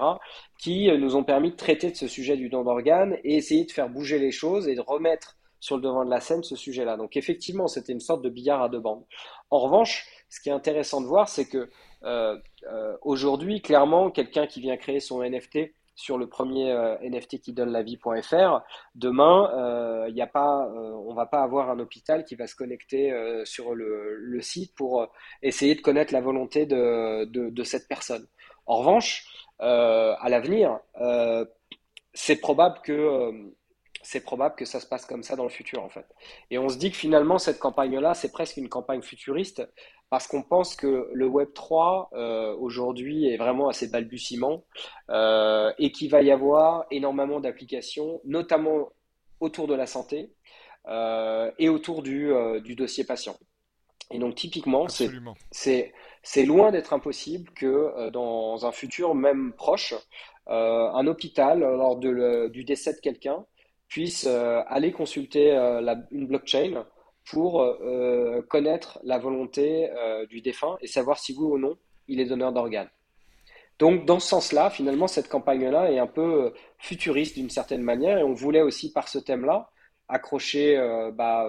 [0.57, 3.71] qui nous ont permis de traiter de ce sujet du don d'organes et essayer de
[3.71, 6.95] faire bouger les choses et de remettre sur le devant de la scène ce sujet-là.
[6.95, 9.03] Donc effectivement, c'était une sorte de billard à deux bandes.
[9.49, 11.69] En revanche, ce qui est intéressant de voir, c'est que
[12.03, 12.37] euh,
[12.71, 17.51] euh, aujourd'hui, clairement, quelqu'un qui vient créer son NFT sur le premier euh, NFT qui
[17.51, 18.61] donne la vie.fr.
[18.95, 22.47] Demain, euh, il n'y a pas, euh, on va pas avoir un hôpital qui va
[22.47, 28.25] se connecter sur le, site pour essayer de connaître la volonté de, de, cette personne.
[28.65, 29.25] En revanche,
[29.59, 30.79] à l'avenir,
[32.13, 33.51] c'est probable que
[34.01, 36.05] c'est probable que ça se passe comme ça dans le futur en fait.
[36.49, 39.61] Et on se dit que finalement cette campagne-là, c'est presque une campagne futuriste
[40.09, 44.63] parce qu'on pense que le Web 3 euh, aujourd'hui est vraiment assez balbutiement
[45.09, 48.89] euh, et qu'il va y avoir énormément d'applications, notamment
[49.39, 50.31] autour de la santé
[50.87, 52.31] euh, et autour du,
[52.63, 53.37] du, dossier patient.
[54.11, 55.93] Et donc typiquement, c'est
[56.45, 59.93] loin d'être impossible que dans un futur même proche,
[60.47, 63.45] un hôpital, lors de du décès de quelqu'un,
[63.87, 66.85] puisse aller consulter la, une blockchain
[67.29, 71.77] pour euh, connaître la volonté euh, du défunt et savoir si oui ou non
[72.07, 72.89] il est donneur d'organes.
[73.77, 76.49] Donc dans ce sens-là, finalement, cette campagne-là est un peu euh,
[76.79, 79.69] futuriste d'une certaine manière et on voulait aussi par ce thème-là
[80.11, 80.75] accrocher,
[81.13, 81.47] bah,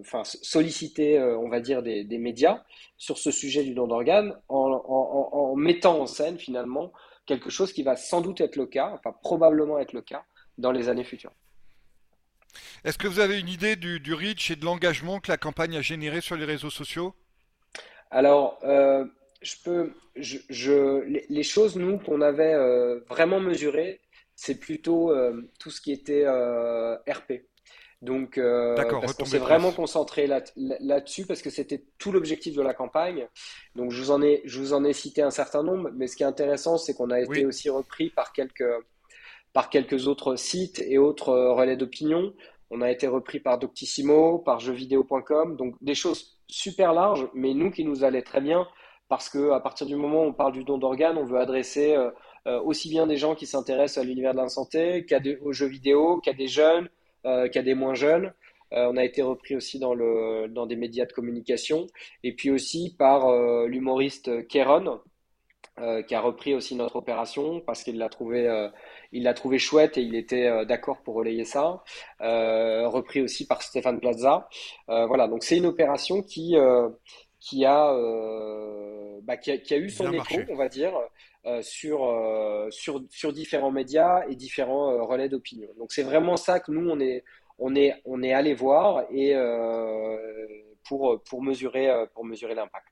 [0.00, 2.62] enfin solliciter, on va dire, des, médias
[2.96, 6.90] sur ce sujet du don d'organes en, mettant en scène finalement
[7.26, 10.24] quelque chose qui va sans doute être le cas, enfin probablement être le cas
[10.56, 11.32] dans les années futures.
[12.84, 15.82] Est-ce que vous avez une idée du, reach et de l'engagement que la campagne a
[15.82, 17.14] généré sur les réseaux sociaux?
[18.10, 19.04] Alors, euh,
[19.42, 24.00] je peux, je, les, choses, nous, qu'on avait euh, vraiment mesurées,
[24.34, 27.44] c'est plutôt euh, tout ce qui était RP.
[28.02, 28.40] Donc,
[28.76, 33.28] parce qu'on s'est vraiment concentré là-dessus parce que c'était tout l'objectif de la campagne.
[33.76, 36.16] Donc, je vous en ai, je vous en ai cité un certain nombre, mais ce
[36.16, 38.64] qui est intéressant, c'est qu'on a été aussi repris par quelques
[39.52, 42.32] par quelques autres sites et autres relais d'opinion.
[42.70, 47.70] On a été repris par Doctissimo, par jeuxvideo.com, donc des choses super larges, mais nous
[47.70, 48.66] qui nous allait très bien
[49.10, 51.94] parce que à partir du moment où on parle du don d'organes, on veut adresser
[51.94, 52.10] euh,
[52.46, 55.66] euh, aussi bien des gens qui s'intéressent à l'univers de la santé qu'à aux jeux
[55.66, 56.88] vidéo, qu'à des jeunes,
[57.26, 58.32] euh, qu'à des moins jeunes.
[58.70, 61.88] on a été repris aussi dans, le, dans des médias de communication
[62.22, 63.20] et puis aussi par
[63.66, 65.00] l'humoriste Kéron,
[66.06, 68.48] qui a repris aussi notre opération parce qu'il l'a trouvé
[69.12, 71.82] il l'a trouvé chouette et il était euh, d'accord pour relayer ça.
[72.20, 74.48] Euh, repris aussi par Stéphane Plaza.
[74.88, 76.56] Euh, voilà, donc c'est une opération qui
[77.40, 77.94] qui a,
[79.22, 80.92] bah, qui a, qui a eu son écho, on va dire,
[81.62, 82.00] sur,
[82.70, 85.68] sur, sur différents médias et différents relais d'opinion.
[85.78, 87.24] Donc c'est vraiment ça que nous on est
[87.58, 89.34] on est on est allé voir et
[90.86, 92.89] pour pour mesurer pour mesurer l'impact.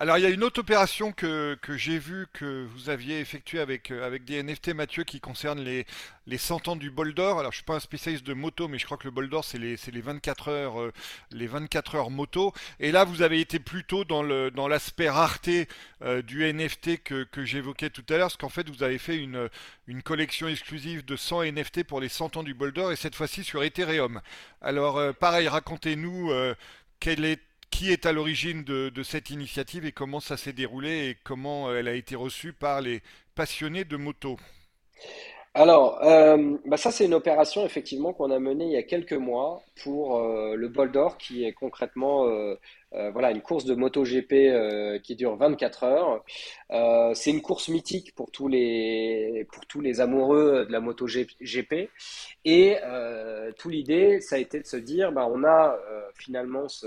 [0.00, 3.60] Alors il y a une autre opération que, que j'ai vue que vous aviez effectuée
[3.60, 5.86] avec, euh, avec des NFT Mathieu qui concerne les,
[6.26, 7.38] les 100 ans du bol d'or.
[7.38, 9.44] Alors je suis pas un spécialiste de moto mais je crois que le bol d'or
[9.44, 10.92] c'est les, les 24 heures euh,
[11.30, 12.52] les 24 heures moto.
[12.80, 15.68] Et là vous avez été plutôt dans le dans l'aspect rareté
[16.02, 19.16] euh, du NFT que, que j'évoquais tout à l'heure parce qu'en fait vous avez fait
[19.16, 19.48] une,
[19.86, 23.14] une collection exclusive de 100 NFT pour les 100 ans du bol d'or et cette
[23.14, 24.20] fois-ci sur Ethereum.
[24.60, 26.32] Alors pareil racontez-nous
[26.98, 27.40] quel est
[27.74, 31.78] qui est à l'origine de, cette initiative et comment ça s'est déroulé et comment euh,
[31.78, 33.02] elle a été reçue par les
[33.34, 34.36] passionnés de moto
[35.56, 39.12] alors, euh, bah ça c'est une opération effectivement qu'on a menée il y a quelques
[39.12, 42.28] mois pour euh, le Bol d'Or qui est concrètement
[43.12, 46.24] voilà une course de moto GP qui dure 24 heures.
[47.14, 51.90] c'est une course mythique pour tous les pour tous les amoureux de la moto GP
[52.44, 52.76] et
[53.58, 55.76] tout l'idée ça a été de se dire bah on a
[56.14, 56.86] finalement ce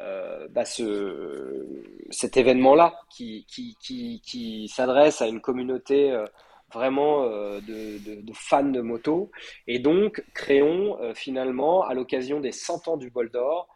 [0.00, 1.66] euh, bah ce,
[2.10, 6.26] cet événement-là qui, qui, qui, qui s'adresse à une communauté euh,
[6.70, 9.30] vraiment euh, de, fans de moto.
[9.66, 13.68] Et donc, créons finalement, à l'occasion des 100 ans du bol d'or,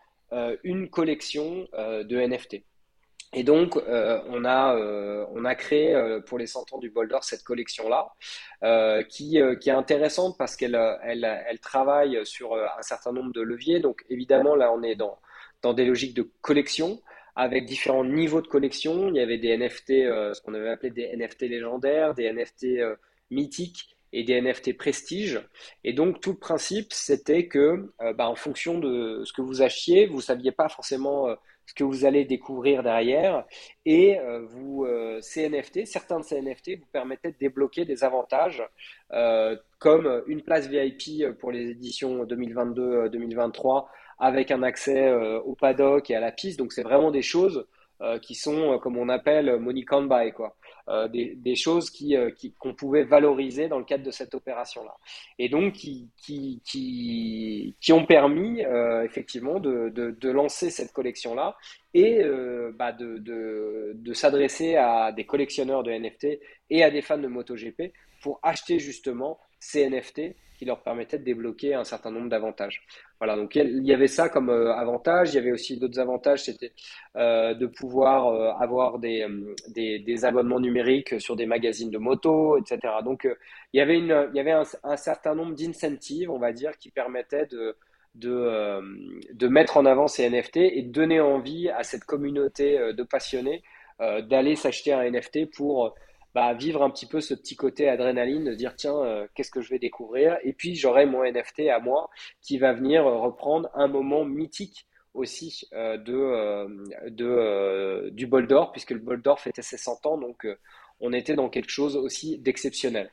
[0.62, 2.62] une collection de NFT.
[3.32, 4.76] Et donc, on, a,
[5.32, 8.08] on a créé pour les 100 ans du bol d'or cette collection-là,
[9.08, 13.80] qui, qui est intéressante parce qu'elle elle, elle travaille sur un certain nombre de leviers.
[13.80, 15.18] Donc, évidemment, là, on est dans
[15.62, 17.00] dans des logiques de collection
[17.36, 19.08] avec différents niveaux de collection.
[19.08, 22.64] Il y avait des NFT, euh, ce qu'on avait appelé des NFT légendaires, des NFT
[22.78, 22.96] euh,
[23.30, 25.40] mythiques et des NFT prestige.
[25.84, 30.06] Et donc tout le principe, c'était que bah, en fonction de ce que vous achetiez,
[30.06, 31.28] vous saviez pas forcément
[31.70, 33.44] ce que vous allez découvrir derrière.
[33.86, 38.62] Et euh, vous, euh, CNFT, certains de ces NFT vous permettaient de débloquer des avantages
[39.12, 43.86] euh, comme une place VIP pour les éditions 2022-2023
[44.20, 45.12] avec un accès
[45.44, 46.58] au paddock et à la piste.
[46.58, 47.66] Donc c'est vraiment des choses
[48.22, 50.56] qui sont, comme on appelle, money can buy, quoi.
[50.90, 54.96] Euh, des, choses euh, qui, qu'on pouvait valoriser dans le cadre de cette opération-là.
[55.38, 61.56] Et donc, qui, qui, qui, ont permis euh, effectivement de, de, de, lancer cette collection-là
[61.94, 62.22] et
[62.74, 66.40] bah de, de, de s'adresser à des collectionneurs de NFT
[66.70, 67.92] et à des fans de MotoGP
[68.22, 72.82] pour acheter justement ces NFT qui leur permettait de débloquer un certain nombre d'avantages.
[73.18, 75.32] Voilà, donc il y avait ça comme euh, avantage.
[75.32, 76.72] Il y avait aussi d'autres avantages, c'était
[77.16, 79.24] euh, de pouvoir euh, avoir des,
[80.22, 82.92] abonnements numériques sur des magazines de moto, etc.
[83.02, 83.26] Donc
[83.72, 87.48] il y avait, un, certain nombre d'incentives, on va dire, qui permettaient
[88.14, 93.62] de mettre en avant ces NFT et de donner envie à cette communauté de passionnés
[93.98, 95.94] d'aller s'acheter un NFT pour
[96.34, 99.60] bah, vivre un petit peu ce petit côté adrénaline, de dire tiens, euh, qu'est-ce que
[99.60, 100.38] je vais découvrir?
[100.44, 102.10] Et puis j'aurai mon NFT à moi
[102.40, 106.68] qui va venir reprendre un moment mythique aussi euh, de, euh,
[107.08, 110.46] de du bol d'or, puisque le bol d'or fêtait ses 100 ans, donc
[111.00, 113.10] on était dans quelque chose aussi d'exceptionnel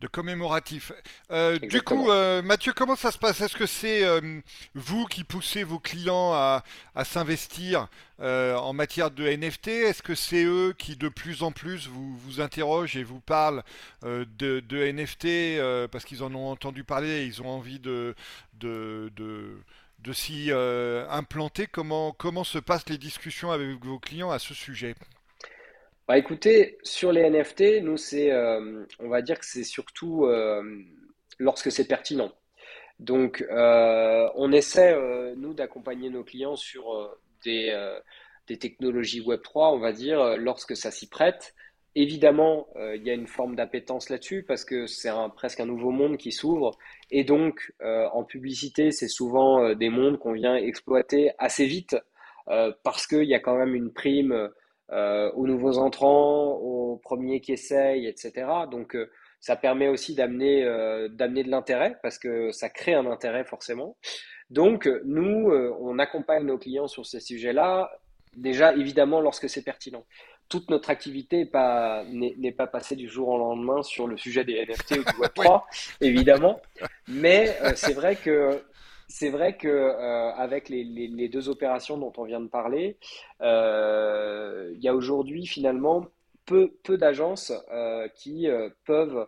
[0.00, 0.92] de commémoratif.
[1.30, 3.40] Euh, du coup, euh, Mathieu, comment ça se passe?
[3.40, 4.40] Est-ce que c'est euh,
[4.74, 6.62] vous qui poussez vos clients à,
[7.04, 7.88] s'investir
[8.18, 12.40] en matière de NFT Est-ce que c'est eux qui de plus en plus vous, vous
[12.42, 13.62] interrogent et vous parlent
[14.02, 18.14] de, NFT parce qu'ils en ont entendu parler et ils ont envie de,
[18.54, 21.66] de, de s'y implanter?
[21.66, 24.94] Comment, comment se passent les discussions avec vos clients à ce sujet?
[26.10, 30.60] Bah écoutez, sur les NFT, nous c'est, euh, on va dire que c'est surtout euh,
[31.38, 32.32] lorsque c'est pertinent.
[32.98, 34.92] Donc, euh, on essaie
[35.36, 37.72] nous d'accompagner nos clients sur des,
[38.58, 41.54] technologies Web 3, on va dire, lorsque ça s'y prête.
[41.94, 46.16] Évidemment, il y a une forme d'appétence là-dessus parce que c'est presque un nouveau monde
[46.16, 46.76] qui s'ouvre.
[47.12, 51.96] Et donc, en publicité, c'est souvent des mondes qu'on vient exploiter assez vite
[52.82, 54.50] parce qu'il y a quand même une prime
[54.92, 58.46] euh, aux nouveaux entrants, aux premiers qui essayent, etc.
[58.70, 63.06] Donc euh, ça permet aussi d'amener euh, d'amener de l'intérêt parce que ça crée un
[63.06, 63.96] intérêt forcément.
[64.50, 65.48] Donc nous,
[65.80, 67.88] on accompagne nos clients sur ces sujets-là.
[68.36, 70.04] Déjà, évidemment, lorsque c'est pertinent.
[70.48, 72.04] Toute notre activité n'est pas,
[72.56, 75.62] pas passée du jour au lendemain sur le sujet des NFT ou du Web3,
[76.00, 76.60] évidemment.
[77.06, 78.60] Mais c'est vrai que
[79.10, 82.96] c'est vrai que euh, avec les, deux opérations dont on vient de parler,
[83.42, 86.06] euh, il y a aujourd'hui finalement
[86.46, 88.48] peu, d'agences euh, qui
[88.86, 89.26] peuvent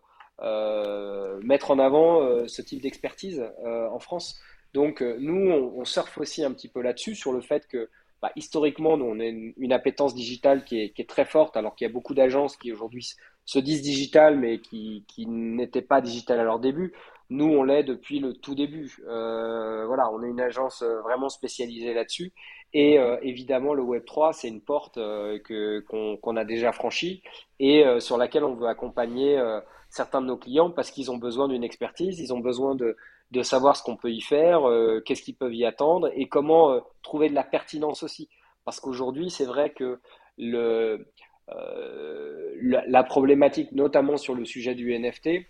[1.42, 4.40] mettre en avant ce type d'expertise en France.
[4.72, 8.96] Donc nous, on, surfe aussi un petit peu là-dessus sur le fait que bah, historiquement,
[8.96, 12.14] nous, on a une, appétence digitale qui est, très forte, alors qu'il y a beaucoup
[12.14, 13.08] d'agences qui aujourd'hui
[13.44, 16.92] se disent digitales, mais qui n'étaient pas digitales à leur début.
[17.32, 18.94] Nous, on l'est depuis le tout début.
[19.08, 22.34] Euh, voilà, on est une agence euh, vraiment spécialisée là-dessus.
[22.74, 27.22] Et euh, évidemment, le Web 3, c'est une porte que, qu'on, a déjà franchie
[27.58, 29.42] et sur laquelle on veut accompagner
[29.88, 32.96] certains de nos clients parce qu'ils ont besoin d'une expertise, ils ont besoin de,
[33.30, 34.62] de savoir ce qu'on peut y faire,
[35.04, 38.28] qu'est-ce qu'ils peuvent y attendre et comment trouver de la pertinence aussi.
[38.64, 40.00] Parce qu'aujourd'hui, c'est vrai que
[40.38, 41.06] le,
[41.48, 45.46] la problématique, notamment sur le sujet du NFT,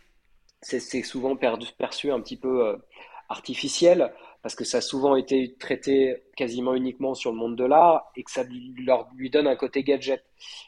[0.63, 2.77] c'est souvent perçu un petit peu euh,
[3.29, 8.11] artificiel parce que ça a souvent été traité quasiment uniquement sur le monde de l'art
[8.17, 8.43] et que ça
[8.85, 10.25] leur, lui donne un côté gadget.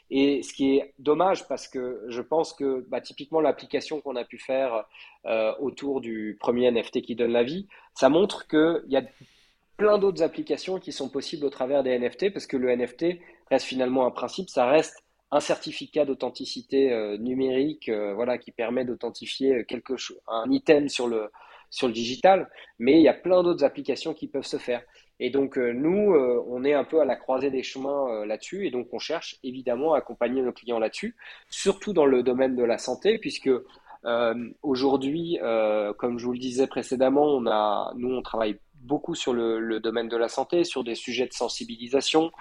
[0.09, 4.23] Et ce qui est dommage parce que je pense que bah, typiquement l'application qu'on a
[4.23, 4.85] pu faire
[5.25, 9.03] euh, autour du premier NFT qui donne la vie, ça montre qu'il y a
[9.75, 13.19] plein d'autres applications qui sont possibles au travers des NFT parce que le NFT
[13.51, 18.85] reste finalement un principe, ça reste un certificat d'authenticité euh, numérique euh, voilà, qui permet
[18.85, 21.31] d'authentifier quelque chose, un item sur le,
[21.69, 22.49] sur le digital,
[22.79, 24.81] mais il y a plein d'autres applications qui peuvent se faire.
[25.19, 26.13] Et donc euh, nous,
[26.47, 29.93] on est un peu à la croisée des chemins là-dessus, et donc on cherche évidemment
[29.93, 31.15] à accompagner nos clients là-dessus,
[31.49, 33.49] surtout dans le domaine de la santé, puisque
[34.61, 35.39] aujourd'hui,
[35.97, 40.07] comme je vous le disais précédemment, on a, nous on travaille beaucoup sur le, domaine
[40.07, 42.31] de la santé, sur des sujets de sensibilisation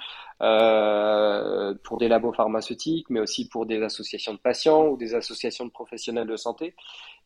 [0.42, 5.64] euh, pour des labos pharmaceutiques, mais aussi pour des associations de patients ou des associations
[5.64, 6.74] de professionnels de santé.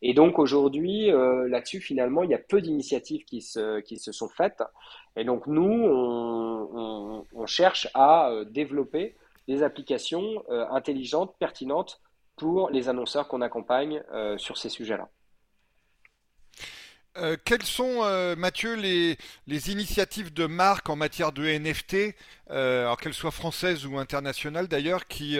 [0.01, 4.63] Et donc aujourd'hui, euh, là-dessus, finalement, il y a peu d'initiatives qui se, sont faites.
[5.15, 9.15] Et donc nous, on, cherche à euh, développer
[9.47, 11.99] des applications intelligentes, pertinentes
[12.35, 14.03] pour les annonceurs qu'on accompagne
[14.37, 15.09] sur ces sujets-là.
[17.19, 19.17] Euh, quelles sont, euh, Mathieu, les,
[19.71, 22.15] initiatives de marque en matière de NFT,
[22.49, 25.37] euh, alors qu'elles soient françaises ou internationales d'ailleurs, qui,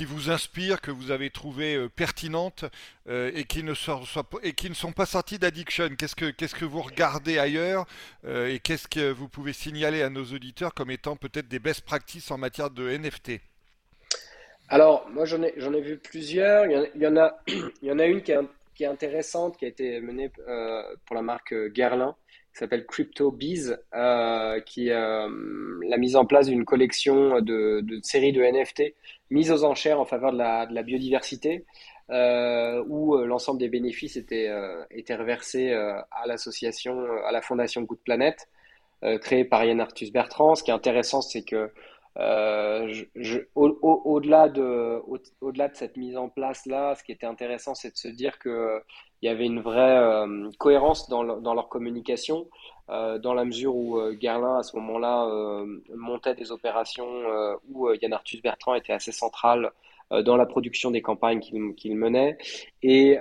[0.00, 2.64] vous inspirent, que vous avez trouvées pertinentes
[3.08, 5.90] et, qui ne sont, pas sorties d'Addiction?
[5.96, 6.14] Qu'est-ce
[6.54, 7.86] que, vous regardez ailleurs
[8.26, 12.30] et qu'est-ce que vous pouvez signaler à nos auditeurs comme étant peut-être des best practices
[12.30, 13.40] en matière de NFT
[14.70, 16.66] alors, moi, j'en ai, vu plusieurs.
[16.66, 18.46] Il y, en, a, il y en a une qui est un
[18.78, 22.14] qui est intéressante, qui a été menée euh, pour la marque Guerlain,
[22.52, 25.28] qui s'appelle Crypto Bees, euh, qui euh,
[25.88, 28.94] la mise en place d'une collection de, de séries de NFT
[29.30, 31.66] mises aux enchères en faveur de la, de la biodiversité,
[32.08, 34.48] où l'ensemble des bénéfices étaient,
[34.92, 38.48] étaient reversés à l'association, à la fondation Good Planet,
[39.20, 40.54] créée par Yann Arthus Bertrand.
[40.54, 41.70] Ce qui est intéressant, c'est que
[42.18, 42.92] euh,
[43.54, 47.92] au-delà de, au, delà de cette mise en place là, ce qui était intéressant, c'est
[47.92, 48.82] de se dire que
[49.22, 52.48] il y avait une vraie euh, cohérence dans, dans, leur communication,
[52.88, 55.64] euh, dans la mesure où euh, Gerlin à ce moment-là
[55.94, 57.08] montait des opérations
[57.68, 59.70] où Yann Arthus Bertrand était assez central
[60.10, 62.38] dans la production des campagnes qu'il menait,
[62.82, 63.18] et,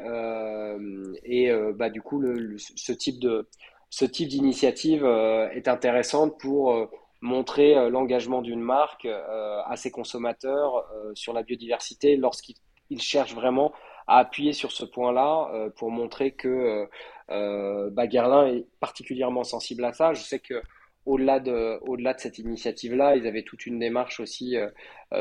[1.25, 3.47] et bah, du coup le, ce type de
[3.89, 6.89] ce type d'initiative est intéressante pour
[7.21, 13.35] montrer euh, l'engagement d'une marque euh, à ses consommateurs euh, sur la biodiversité lorsqu'ils cherchent
[13.35, 13.73] vraiment
[14.07, 16.87] à appuyer sur ce point-là pour montrer que
[17.29, 20.13] euh, bah, est particulièrement sensible à ça.
[20.13, 20.61] Je sais que
[21.05, 24.55] au-delà de, au-delà de cette initiative-là, ils avaient toute une démarche aussi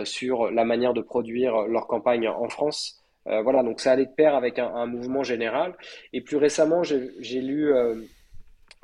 [0.04, 3.02] sur la manière de produire leur campagne en France.
[3.24, 5.76] voilà, donc ça allait de pair avec un, un mouvement général.
[6.12, 7.74] Et plus récemment, j'ai lu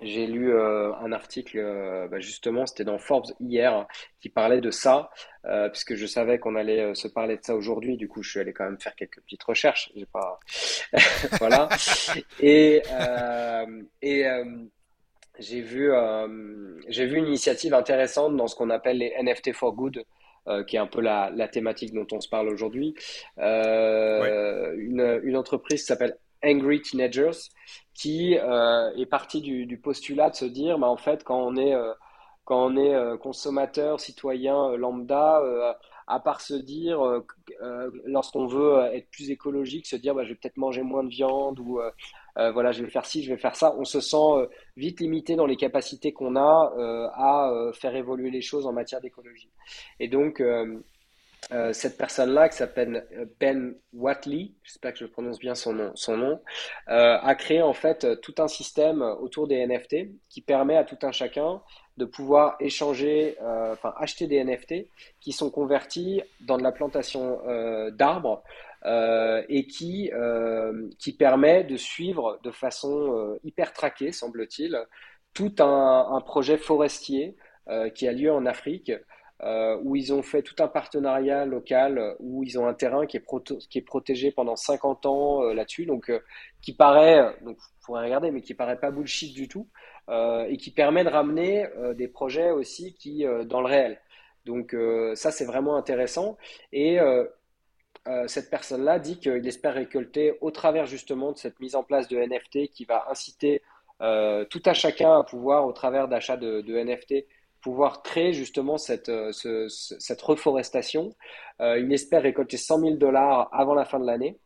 [0.03, 3.87] j'ai lu euh, un article, euh, bah, justement, c'était dans Forbes hier,
[4.21, 5.11] qui parlait de ça,
[5.45, 7.97] euh, puisque je savais qu'on allait se parler de ça aujourd'hui.
[7.97, 9.91] Du coup, je suis allé quand même faire quelques petites recherches.
[9.97, 10.41] J'ai pas,
[11.39, 11.69] voilà.
[12.41, 12.83] Et
[14.03, 14.25] et
[15.39, 15.91] j'ai vu
[16.89, 20.05] j'ai vu une initiative intéressante dans ce qu'on appelle les NFT for Good.
[20.67, 22.95] qui est un peu la, la, thématique dont on se parle aujourd'hui.
[23.39, 27.51] une, une entreprise qui s'appelle Angry Teenagers,
[27.95, 31.75] qui euh, est parti du, postulat de se dire, bah, en fait, quand on est,
[31.75, 31.93] euh,
[32.45, 35.41] quand on est euh, consommateur, citoyen lambda,
[36.07, 37.01] à part se dire,
[38.05, 41.61] lorsqu'on veut être plus écologique, se dire, bah, je vais peut-être manger moins de viande
[41.61, 41.81] ou
[42.37, 45.47] voilà, je vais faire ci, je vais faire ça, on se sent vite limité dans
[45.47, 46.73] les capacités qu'on a
[47.15, 49.51] à faire évoluer les choses en matière d'écologie.
[50.01, 50.43] Et donc,
[51.51, 55.91] euh, cette personne-là, qui s'appelle euh, Ben Watley, j'espère que je prononce bien son nom,
[55.97, 56.41] son nom
[56.89, 60.99] euh, a créé en fait tout un système autour des NFT qui permet à tout
[61.03, 61.61] un chacun
[61.99, 64.87] de pouvoir échanger, enfin acheter des NFT
[65.21, 67.39] qui sont convertis dans de la plantation
[67.91, 68.43] d'arbres
[68.87, 70.11] et qui,
[70.99, 74.79] qui permet de suivre de façon hyper traquée, semble-t-il,
[75.35, 77.37] tout un, un, projet forestier
[77.95, 78.91] qui a lieu en Afrique
[79.45, 83.17] euh, où ils ont fait tout un partenariat local, où ils ont un terrain qui
[83.17, 83.25] est,
[83.69, 86.21] qui est protégé pendant 50 ans euh, là-dessus, donc euh,
[86.61, 89.67] qui paraît, donc pourrez regarder, mais qui paraît pas bullshit du tout,
[90.09, 91.67] et qui permet de ramener
[91.97, 94.01] des projets aussi qui dans le réel.
[94.45, 94.77] Donc
[95.15, 96.37] ça c'est vraiment intéressant
[96.73, 96.99] et
[98.27, 102.19] cette personne-là dit qu'il espère récolter au travers justement de cette mise en place de
[102.19, 103.63] NFT qui va inciter
[103.99, 107.25] tout à chacun à pouvoir, au travers d'achats de NFT,
[107.63, 109.31] pouvoir créer justement cette, euh,
[109.69, 111.15] cette reforestation.
[111.61, 114.39] Euh, il espère récolter 100 000 dollars avant la fin de l'année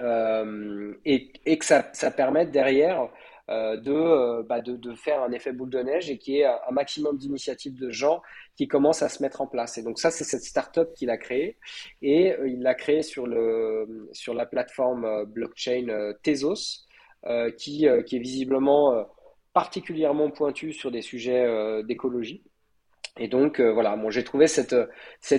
[0.00, 3.08] euh, et, et, que ça, ça permette derrière
[3.48, 6.72] de, bah de, de, faire un effet boule de neige et qu'il y ait un
[6.72, 8.20] maximum d'initiatives de gens
[8.56, 9.78] qui commencent à se mettre en place.
[9.78, 11.56] Et donc ça, c'est cette start-up qu'il a créée
[12.02, 16.88] et il l'a créée sur, le, sur la plateforme blockchain Tezos,
[17.56, 19.06] qui, qui est visiblement
[19.56, 22.42] particulièrement pointu sur des sujets euh, d'écologie.
[23.16, 24.76] Et donc euh, voilà, bon, j'ai trouvé cette,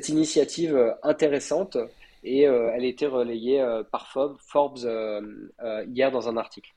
[0.09, 1.77] initiative euh, intéressante
[2.23, 4.79] et elle a été relayée par Forbes
[5.87, 6.73] hier dans un article.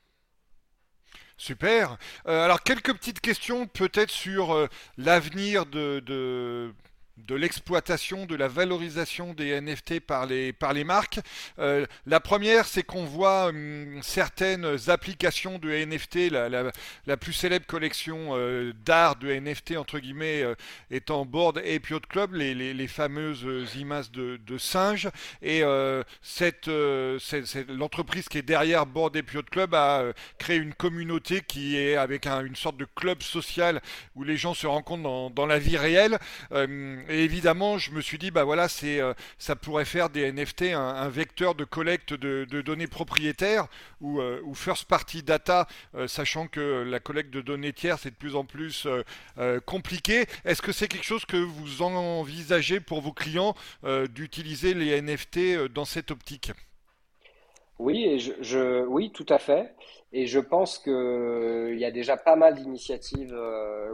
[1.35, 1.97] Super.
[2.25, 6.71] alors quelques petites questions peut-être sur l'avenir de
[7.29, 11.19] l'exploitation, de la valorisation des NFT par les, par les marques.
[11.59, 18.29] Euh, la première, c'est qu'on voit hum, certaines applications de NFT, la, plus célèbre collection
[18.31, 20.55] euh, d'art de NFT, entre guillemets, euh,
[20.89, 23.45] étant Board Ape Yacht Club, les, les, fameuses
[23.75, 25.09] images de, de singes.
[25.41, 25.63] Et
[26.21, 26.67] cette,
[27.69, 32.27] l'entreprise qui est derrière Board Ape Yacht Club a créé une communauté qui est avec
[32.27, 33.81] un, une sorte de club social
[34.15, 36.17] où les gens se rencontrent dans, dans la vie réelle
[37.11, 41.09] Évidemment, je me suis dit, bah voilà, c'est, euh, ça pourrait faire des NFT un,
[41.09, 43.67] vecteur de collecte de, données propriétaires
[43.99, 48.11] ou, euh, ou, first party data, euh, sachant que la collecte de données tiers est
[48.11, 48.87] de plus en plus
[49.65, 50.25] compliqué.
[50.45, 53.55] Est-ce que c'est quelque chose que vous envisagez pour vos clients
[54.09, 56.51] d'utiliser les NFT dans cette optique?
[57.79, 59.75] Oui, et je, je- oui, tout à fait.
[60.13, 63.35] Et je pense qu'il y a déjà pas mal d'initiatives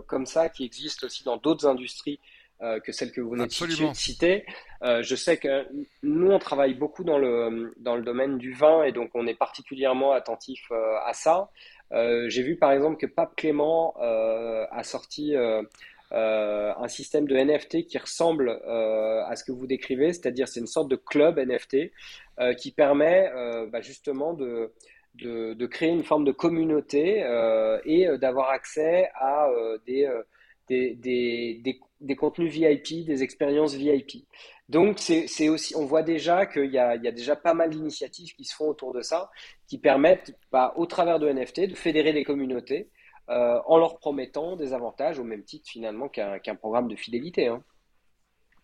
[0.08, 2.20] comme ça qui existent aussi dans d'autres industries
[2.64, 4.44] euh, que celles que vous venez de citer.
[4.82, 5.68] Euh, je sais que
[6.02, 9.36] nous, on travaille beaucoup dans le, dans le domaine du vin et donc on est
[9.36, 11.52] particulièrement attentif euh, à ça.
[11.92, 15.36] J'ai vu par exemple que Pape Clément a sorti
[16.12, 20.90] un système de NFT qui ressemble à ce que vous décrivez, c'est-à-dire c'est une sorte
[20.90, 21.92] de club NFT
[22.58, 23.32] qui permet
[23.72, 24.74] bah, justement de,
[25.16, 27.26] de, de, créer une forme de communauté
[27.86, 29.48] et d'avoir accès à
[29.86, 30.10] des,
[30.68, 34.26] des, des, des, des, contenus VIP, des expériences VIP.
[34.70, 38.44] Donc c'est aussi, on voit déjà qu'il y y a déjà pas mal d'initiatives qui
[38.44, 39.32] se font autour de ça,
[39.68, 42.90] qui permettent, bah, au travers de NFT, de fédérer des communautés
[43.30, 47.48] euh, en leur promettant des avantages au même titre finalement qu'un programme de fidélité.
[47.48, 47.62] Hein.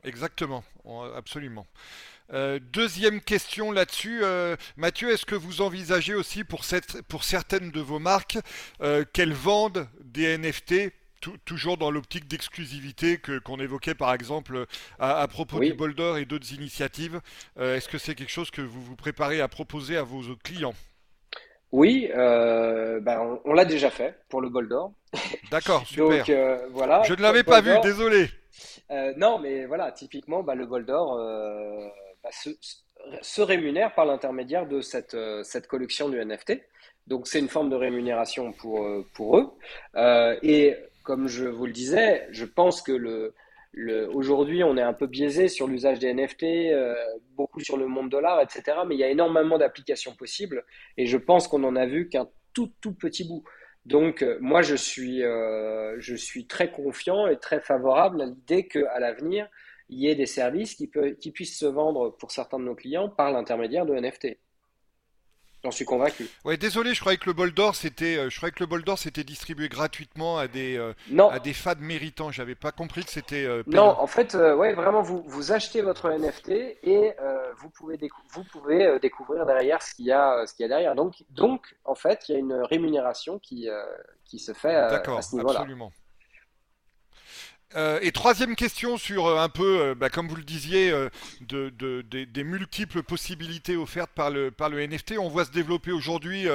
[0.06, 0.64] Exactement,
[1.16, 1.68] absolument.
[2.32, 6.62] Euh, deuxième question là-dessus, euh, Mathieu, est-ce que vous envisagez aussi pour,
[7.10, 8.38] pour certaines de vos marques
[9.12, 10.94] qu'elles vendent des NFT
[11.46, 14.66] toujours dans l'optique d'exclusivité que qu'on évoquait par exemple
[15.00, 17.20] à, à propos du Oui, Boulder et d'autres initiatives.
[17.60, 20.44] Euh, est-ce que c'est quelque chose que vous vous préparez à proposer à vos autres
[20.44, 20.74] clients?
[21.72, 24.94] oui, euh, ben, on, on l'a déjà fait pour le bol d'or.
[25.50, 26.26] D'accord, Donc super.
[26.30, 28.30] euh, voilà, Je ne l'avais pas vu, désolé.
[28.92, 31.18] Euh, non, mais voilà, typiquement, bah, le bol d'or
[32.24, 32.52] bah, se,
[33.22, 36.62] se rémunère par l'intermédiaire de cette, cette collection du NFT.
[37.08, 39.50] Donc c'est une forme de rémunération pour, pour eux.
[40.44, 43.34] Et comme je vous le disais, je pense que le,
[43.74, 46.96] le, aujourd'hui, on est un peu biaisé sur l'usage des NFT, euh,
[47.32, 48.78] beaucoup sur le monde de l'art, etc.
[48.88, 50.64] Mais il y a énormément d'applications possibles
[50.98, 53.44] et je pense qu'on en a vu qu'un tout, tout petit bout.
[53.86, 58.68] Donc, euh, moi, je suis, euh, je suis très confiant et très favorable à l'idée
[58.68, 59.50] qu'à l'avenir,
[59.90, 62.76] il y ait des services qui, peut, qui puissent se vendre pour certains de nos
[62.76, 64.38] clients par l'intermédiaire de NFT.
[65.64, 66.28] J'en suis convaincu.
[66.44, 68.84] Ouais, désolé, je croyais que le bol d'or c'était, euh, je croyais que le bol
[68.84, 72.32] d'or c'était distribué gratuitement à des, euh, Non, à des fans méritants.
[72.32, 75.82] J'avais pas compris que c'était euh, non, en fait, euh, ouais, vraiment, vous, vous achetez
[75.82, 76.50] votre NFT
[76.84, 77.14] et
[77.58, 77.98] vous pouvez,
[78.32, 80.96] vous pouvez découvrir derrière ce qu'il y a, ce qu'il y a derrière.
[80.96, 83.70] Donc, donc, en fait, il y a une rémunération qui,
[84.26, 85.92] qui se fait à D'accord, absolument.
[87.76, 90.92] Euh, et troisième question sur euh, un peu, euh, bah, comme vous le disiez,
[91.42, 94.52] de, de- des multiples possibilités offertes par le,
[94.88, 95.16] NFT.
[95.20, 96.48] On voit se développer aujourd'hui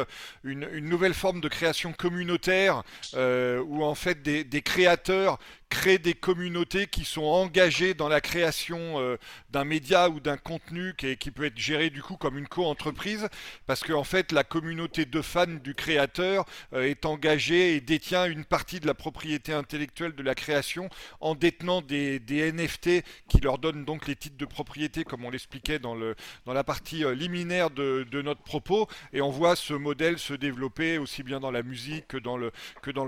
[0.45, 2.83] une, nouvelle forme de création communautaire
[3.14, 5.39] où en fait des créateurs
[5.69, 9.16] créent des communautés qui sont engagées dans la création euh,
[9.51, 13.29] d'un média ou d'un contenu qui, peut être géré du coup comme une co-entreprise
[13.66, 18.27] parce que en fait la communauté de fans du créateur euh, est engagée et détient
[18.27, 20.89] une partie de la propriété intellectuelle de la création
[21.21, 25.79] en détenant des, NFT qui leur donnent donc les titres de propriété, comme on l'expliquait
[25.79, 28.89] dans, la partie euh, liminaire de, notre propos.
[29.12, 32.53] Et on voit ce modèle se développer aussi bien dans la musique que dans le,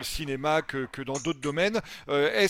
[0.02, 1.80] cinéma, que, dans d'autres domaines.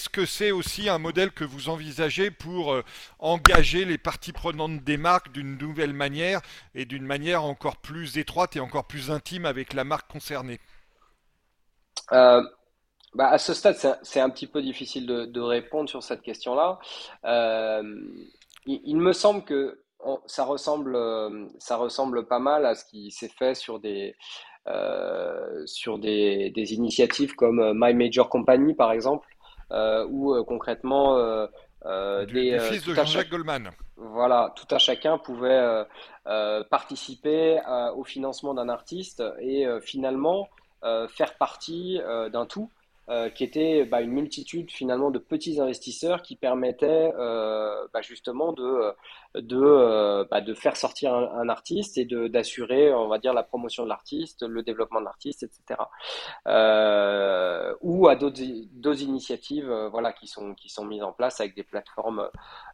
[0.01, 2.83] Est-ce que c'est aussi un modèle que vous envisagez pour euh,
[3.19, 6.41] engager les parties prenantes des marques d'une nouvelle manière
[6.75, 10.59] et d'une manière encore plus étroite et encore plus intime avec la marque concernée?
[12.13, 12.43] Euh,
[13.13, 16.79] bah, à ce stade, c'est un, petit peu difficile de, répondre sur cette question-là.
[17.27, 17.83] Euh,
[18.65, 19.83] il, me semble que
[20.25, 24.17] ça ressemble, euh, ça ressemble pas mal à ce qui s'est fait sur des,
[25.67, 29.29] sur des, initiatives comme My Major Company, par exemple,
[30.09, 31.47] où euh, concrètement, euh,
[31.87, 33.71] euh, du, des, euh, fils tout de Jean-Jacques Goldman.
[33.97, 35.85] voilà, tout un chacun pouvait euh,
[36.27, 40.49] euh, participer à- au financement d'un artiste et euh, finalement
[40.85, 42.80] euh, faire partie euh, d'un tout euh,
[43.35, 48.95] qui était bah, une multitude finalement de petits investisseurs qui permettaient euh, bah, justement de,
[49.37, 53.89] euh, bah, de faire sortir un, artiste et d'assurer, on va dire, la promotion de
[53.89, 55.81] l'artiste, le développement de l'artiste, etc
[56.47, 61.55] euh, ou à d'autres initiatives euh, voilà qui sont qui sont mises en place avec
[61.55, 62.29] des plateformes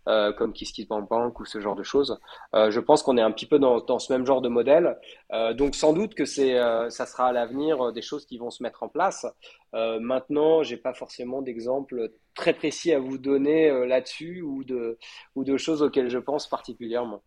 [0.09, 2.19] euh, comme KissKissBankBank ou ce genre de choses.
[2.55, 4.99] Euh, je pense qu'on est un petit peu dans, dans ce même genre de modèle.
[5.33, 8.39] Euh, donc sans doute que c'est euh, ça sera à l'avenir euh, des choses qui
[8.39, 9.27] vont se mettre en place.
[9.75, 14.99] Euh, maintenant, j'ai pas forcément d'exemples très précis à vous donner là-dessus ou de
[15.35, 17.23] ou de choses auxquelles je pense particulièrement.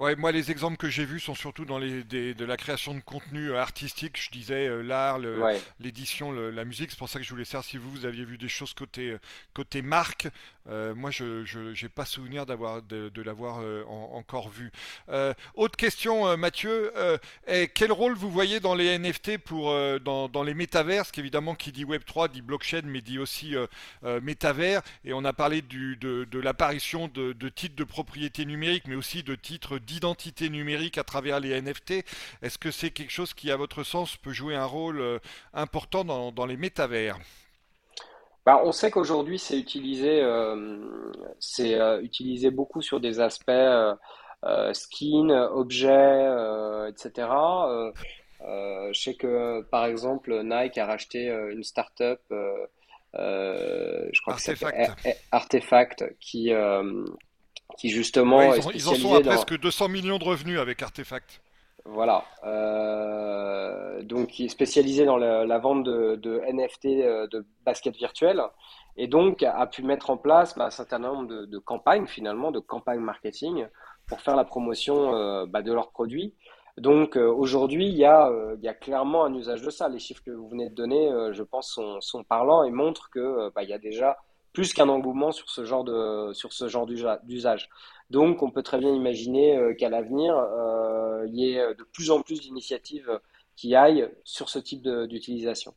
[0.00, 2.94] Ouais, moi les exemples que j'ai vus sont surtout dans les, des- de la création
[2.94, 4.20] de contenu euh, artistique.
[4.20, 5.60] Je disais euh, l'art, Ouais.
[5.78, 6.90] l'édition, la musique.
[6.90, 9.10] C'est pour ça que je voulais savoir si vous, vous aviez vu des choses côté
[9.10, 9.18] euh,
[9.54, 10.26] côté marque.
[10.68, 14.72] Euh, moi, je j'ai pas souvenir d'avoir de, de l'avoir euh, en- encore vu.
[15.54, 16.92] Autre question, Mathieu.
[17.46, 21.10] Et quel rôle vous voyez dans les NFT pour dans, dans les métavers?
[21.12, 23.54] Qu'évidemment, qui dit Web 3 dit blockchain, mais dit aussi
[24.22, 24.82] métavers.
[25.04, 28.96] Et on a parlé du, de, de l'apparition de, de titres de propriété numérique, mais
[28.96, 32.04] aussi de titres d'identité numérique à travers les NFT.
[32.42, 35.18] Est-ce que c'est quelque chose qui, à votre sens, peut jouer un rôle euh,
[35.52, 37.18] important dans, dans les métavers?
[38.44, 41.02] Bah, on sait qu'aujourd'hui, c'est utilisé, euh,
[41.40, 43.94] c'est euh, utilisé beaucoup sur des aspects euh,
[44.74, 46.28] skin, objets,
[46.88, 47.28] etc.
[48.40, 52.20] Je sais que, par exemple, Nike a racheté une start-up,
[53.14, 54.52] je crois que ça
[55.32, 56.04] Artefact.
[56.20, 56.52] qui,
[57.76, 60.58] qui justement est ils, ont- ils en sont à dans, presque 200 millions de revenus
[60.58, 61.40] avec Artefact.
[61.86, 62.24] Voilà.
[62.44, 67.94] Euh, donc, qui est spécialisé dans la, la vente de, de NFT euh, de basket
[67.96, 68.40] virtuel
[68.96, 72.52] et donc a pu mettre en place bah, un certain nombre de, de campagnes finalement,
[72.52, 73.66] de campagnes marketing
[74.06, 76.34] pour faire la promotion euh, bah, de leurs produits.
[76.78, 79.88] Donc euh, aujourd'hui, il y a, euh, il y a clairement un usage de ça.
[79.88, 83.10] Les chiffres que vous venez de donner, euh, je pense, sont, sont parlants et montrent
[83.10, 84.16] que bah, y a déjà
[84.54, 86.32] plus qu'un engouement sur ce genre de,
[87.26, 87.68] d'usage.
[88.08, 92.10] Donc, on peut très bien imaginer euh, qu'à l'avenir, euh, il y ait de plus
[92.10, 93.20] en plus d'initiatives
[93.56, 95.74] qui aillent sur ce type d'utilisation.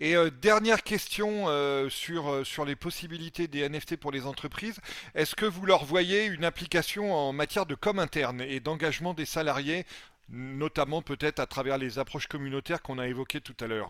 [0.00, 4.80] Et euh, dernière question euh, sur, euh, sur les possibilités des NFT pour les entreprises.
[5.14, 9.24] Est-ce que vous leur voyez une application en matière de com interne et d'engagement des
[9.24, 9.86] salariés,
[10.28, 13.88] notamment peut-être à travers les approches communautaires qu'on a évoquées tout à l'heure?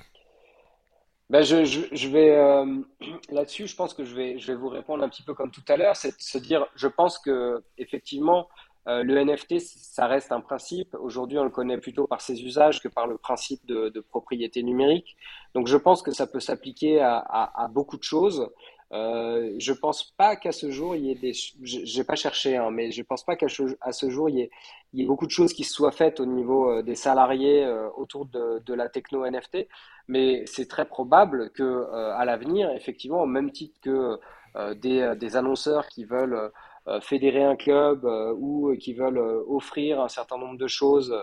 [1.31, 2.83] Ben je, je, vais euh,
[3.31, 5.65] là-dessus, je pense que je vais, je vais vous répondre un petit peu comme tout
[5.69, 8.49] à l'heure, c'est se dire, je pense que effectivement,
[8.87, 10.95] euh, le NFT, ça reste un principe.
[11.01, 15.17] Aujourd'hui, on le connaît plutôt par ses usages que par le principe de, propriété numérique.
[15.55, 18.51] Donc, je pense que ça peut s'appliquer à beaucoup de choses.
[18.95, 22.71] Euh, je pense pas qu'à ce jour il y ait des, j'ai pas cherché, hein,
[22.71, 24.39] mais je pense pas qu'à ce, jour il
[24.93, 27.89] y ait, beaucoup de choses qui se soient faites au niveau euh, des salariés euh,
[27.97, 29.67] autour de, la techno NFT.
[30.07, 34.19] Mais c'est très probable que à l'avenir, effectivement, au même titre que
[34.75, 36.53] des, annonceurs qui veulent
[37.01, 38.05] fédérer un club
[38.39, 39.19] ou qui veulent
[39.49, 41.15] offrir un certain nombre de choses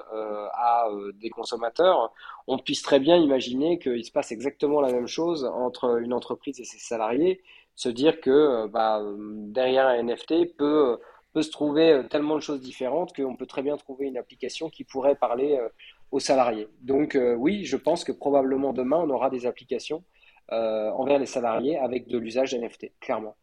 [0.53, 2.11] à des consommateurs,
[2.47, 6.59] on puisse très bien imaginer qu'il se passe exactement la même chose entre une entreprise
[6.59, 7.43] et ses salariés,
[7.75, 10.99] se dire que euh, bah, euh, derrière un NFT peut,
[11.33, 14.69] peut se trouver euh, tellement de choses différentes qu'on peut très bien trouver une application
[14.69, 15.69] qui pourrait parler euh,
[16.11, 16.67] aux salariés.
[16.81, 20.03] Donc euh, oui, je pense que probablement demain, on aura des applications
[20.51, 23.35] euh, envers les salariés avec de l'usage NFT, clairement.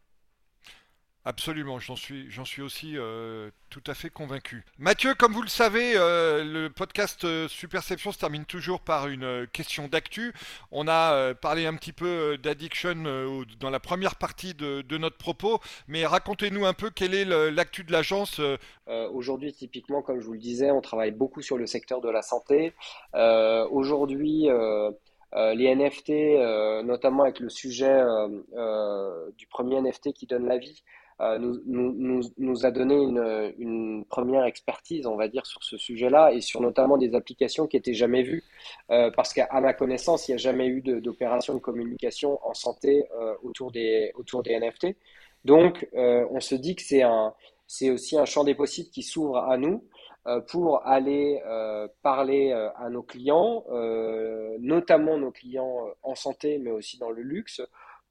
[1.25, 4.63] Absolument, j'en suis, aussi euh, tout à fait convaincu.
[4.77, 9.45] Mathieu, comme vous le savez, euh, le podcast euh, Superception se termine toujours par une
[9.51, 10.33] question d'actu.
[10.71, 12.95] On a parlé un petit peu d'addiction
[13.59, 15.59] dans la première partie de, notre propos,
[15.89, 18.39] mais racontez-nous un peu quelle est l'actu de l'agence.
[18.87, 22.21] aujourd'hui, typiquement, comme je vous le disais, on travaille beaucoup sur le secteur de la
[22.21, 22.73] santé.
[23.13, 24.47] Aujourd'hui,
[25.33, 28.01] les NFT, notamment avec le sujet
[29.37, 30.83] du premier NFT qui donne la vie,
[31.39, 35.77] nous, nous, nous, nous a donné une, une première expertise, on va dire, sur ce
[35.77, 38.43] sujet-là et sur notamment des applications qui étaient jamais vues,
[38.89, 43.05] euh, parce qu'à ma connaissance, il n'y a jamais eu d'opération de communication en santé
[43.19, 44.95] euh, autour des, autour des NFT.
[45.45, 47.03] Donc, euh, on se dit que c'est
[47.67, 49.83] c'est aussi un champ des possibles qui s'ouvre à nous
[50.27, 56.15] euh, pour aller euh, parler euh, à nos clients, euh, notamment nos clients euh, en
[56.15, 57.61] santé, mais aussi dans le luxe,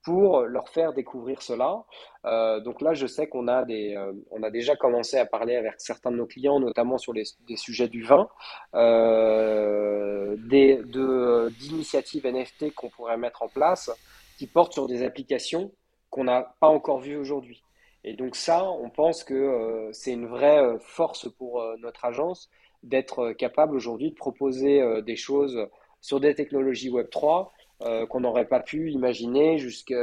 [0.05, 1.85] pour leur faire découvrir cela.
[2.25, 5.57] Euh, donc là, je sais qu'on a des, euh, on a déjà commencé à parler
[5.57, 8.29] avec certains de nos clients, notamment sur les, des sujets du vin,
[8.75, 13.91] euh, des, de, d'initiatives NFT qu'on pourrait mettre en place
[14.39, 15.73] qui portent sur des applications
[16.11, 17.63] qu'on n'a pas encore vues aujourd'hui.
[18.05, 22.05] Et donc ça, on pense que euh, c'est une vraie euh, force pour euh, notre
[22.05, 22.49] agence
[22.83, 25.67] d'être capable aujourd'hui de proposer des choses
[26.01, 27.49] sur des technologies Web3
[27.83, 29.97] euh, qu'on n'aurait pas pu imaginer jusqu'il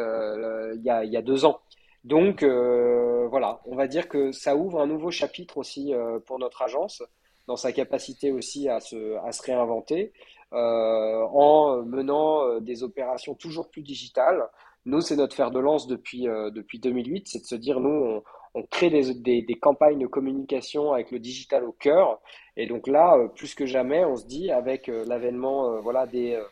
[0.84, 1.60] y a, il y a deux ans.
[2.06, 6.38] Donc euh, voilà, on va dire que ça ouvre un nouveau chapitre aussi euh, pour
[6.38, 7.02] notre agence,
[7.48, 10.14] dans sa capacité aussi à se, à se réinventer,
[10.54, 14.48] euh, en menant euh, des opérations toujours plus digitales.
[14.86, 17.90] Nous, c'est notre fer de lance depuis, euh, depuis 2008, c'est de se dire, nous,
[17.90, 18.24] on,
[18.54, 22.22] on crée des, des, des campagnes de communication avec le digital au cœur.
[22.56, 26.06] Et donc là, euh, plus que jamais, on se dit, avec euh, l'avènement euh, voilà,
[26.06, 26.46] des, euh, euh,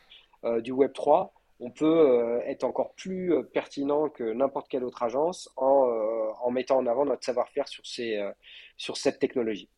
[0.62, 1.34] du Web 3,
[1.64, 6.32] on peut euh, être encore plus euh, pertinent que n'importe quelle autre agence en, euh,
[6.42, 8.22] en mettant en avant notre savoir-faire sur, ces,
[8.78, 9.70] sur cette technologie.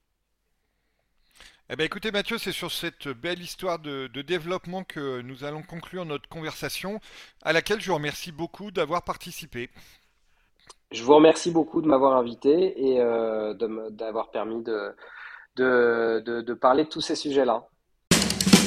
[1.69, 5.63] Eh bien, écoutez Mathieu, c'est sur cette belle histoire de, de, développement que nous allons
[5.63, 6.99] conclure notre conversation,
[7.43, 9.69] à laquelle je vous remercie beaucoup d'avoir participé.
[10.91, 13.55] Je vous remercie beaucoup de m'avoir invité et euh,
[13.89, 14.95] d'avoir permis de,
[15.55, 17.67] de, de, de parler de tous ces sujets-là.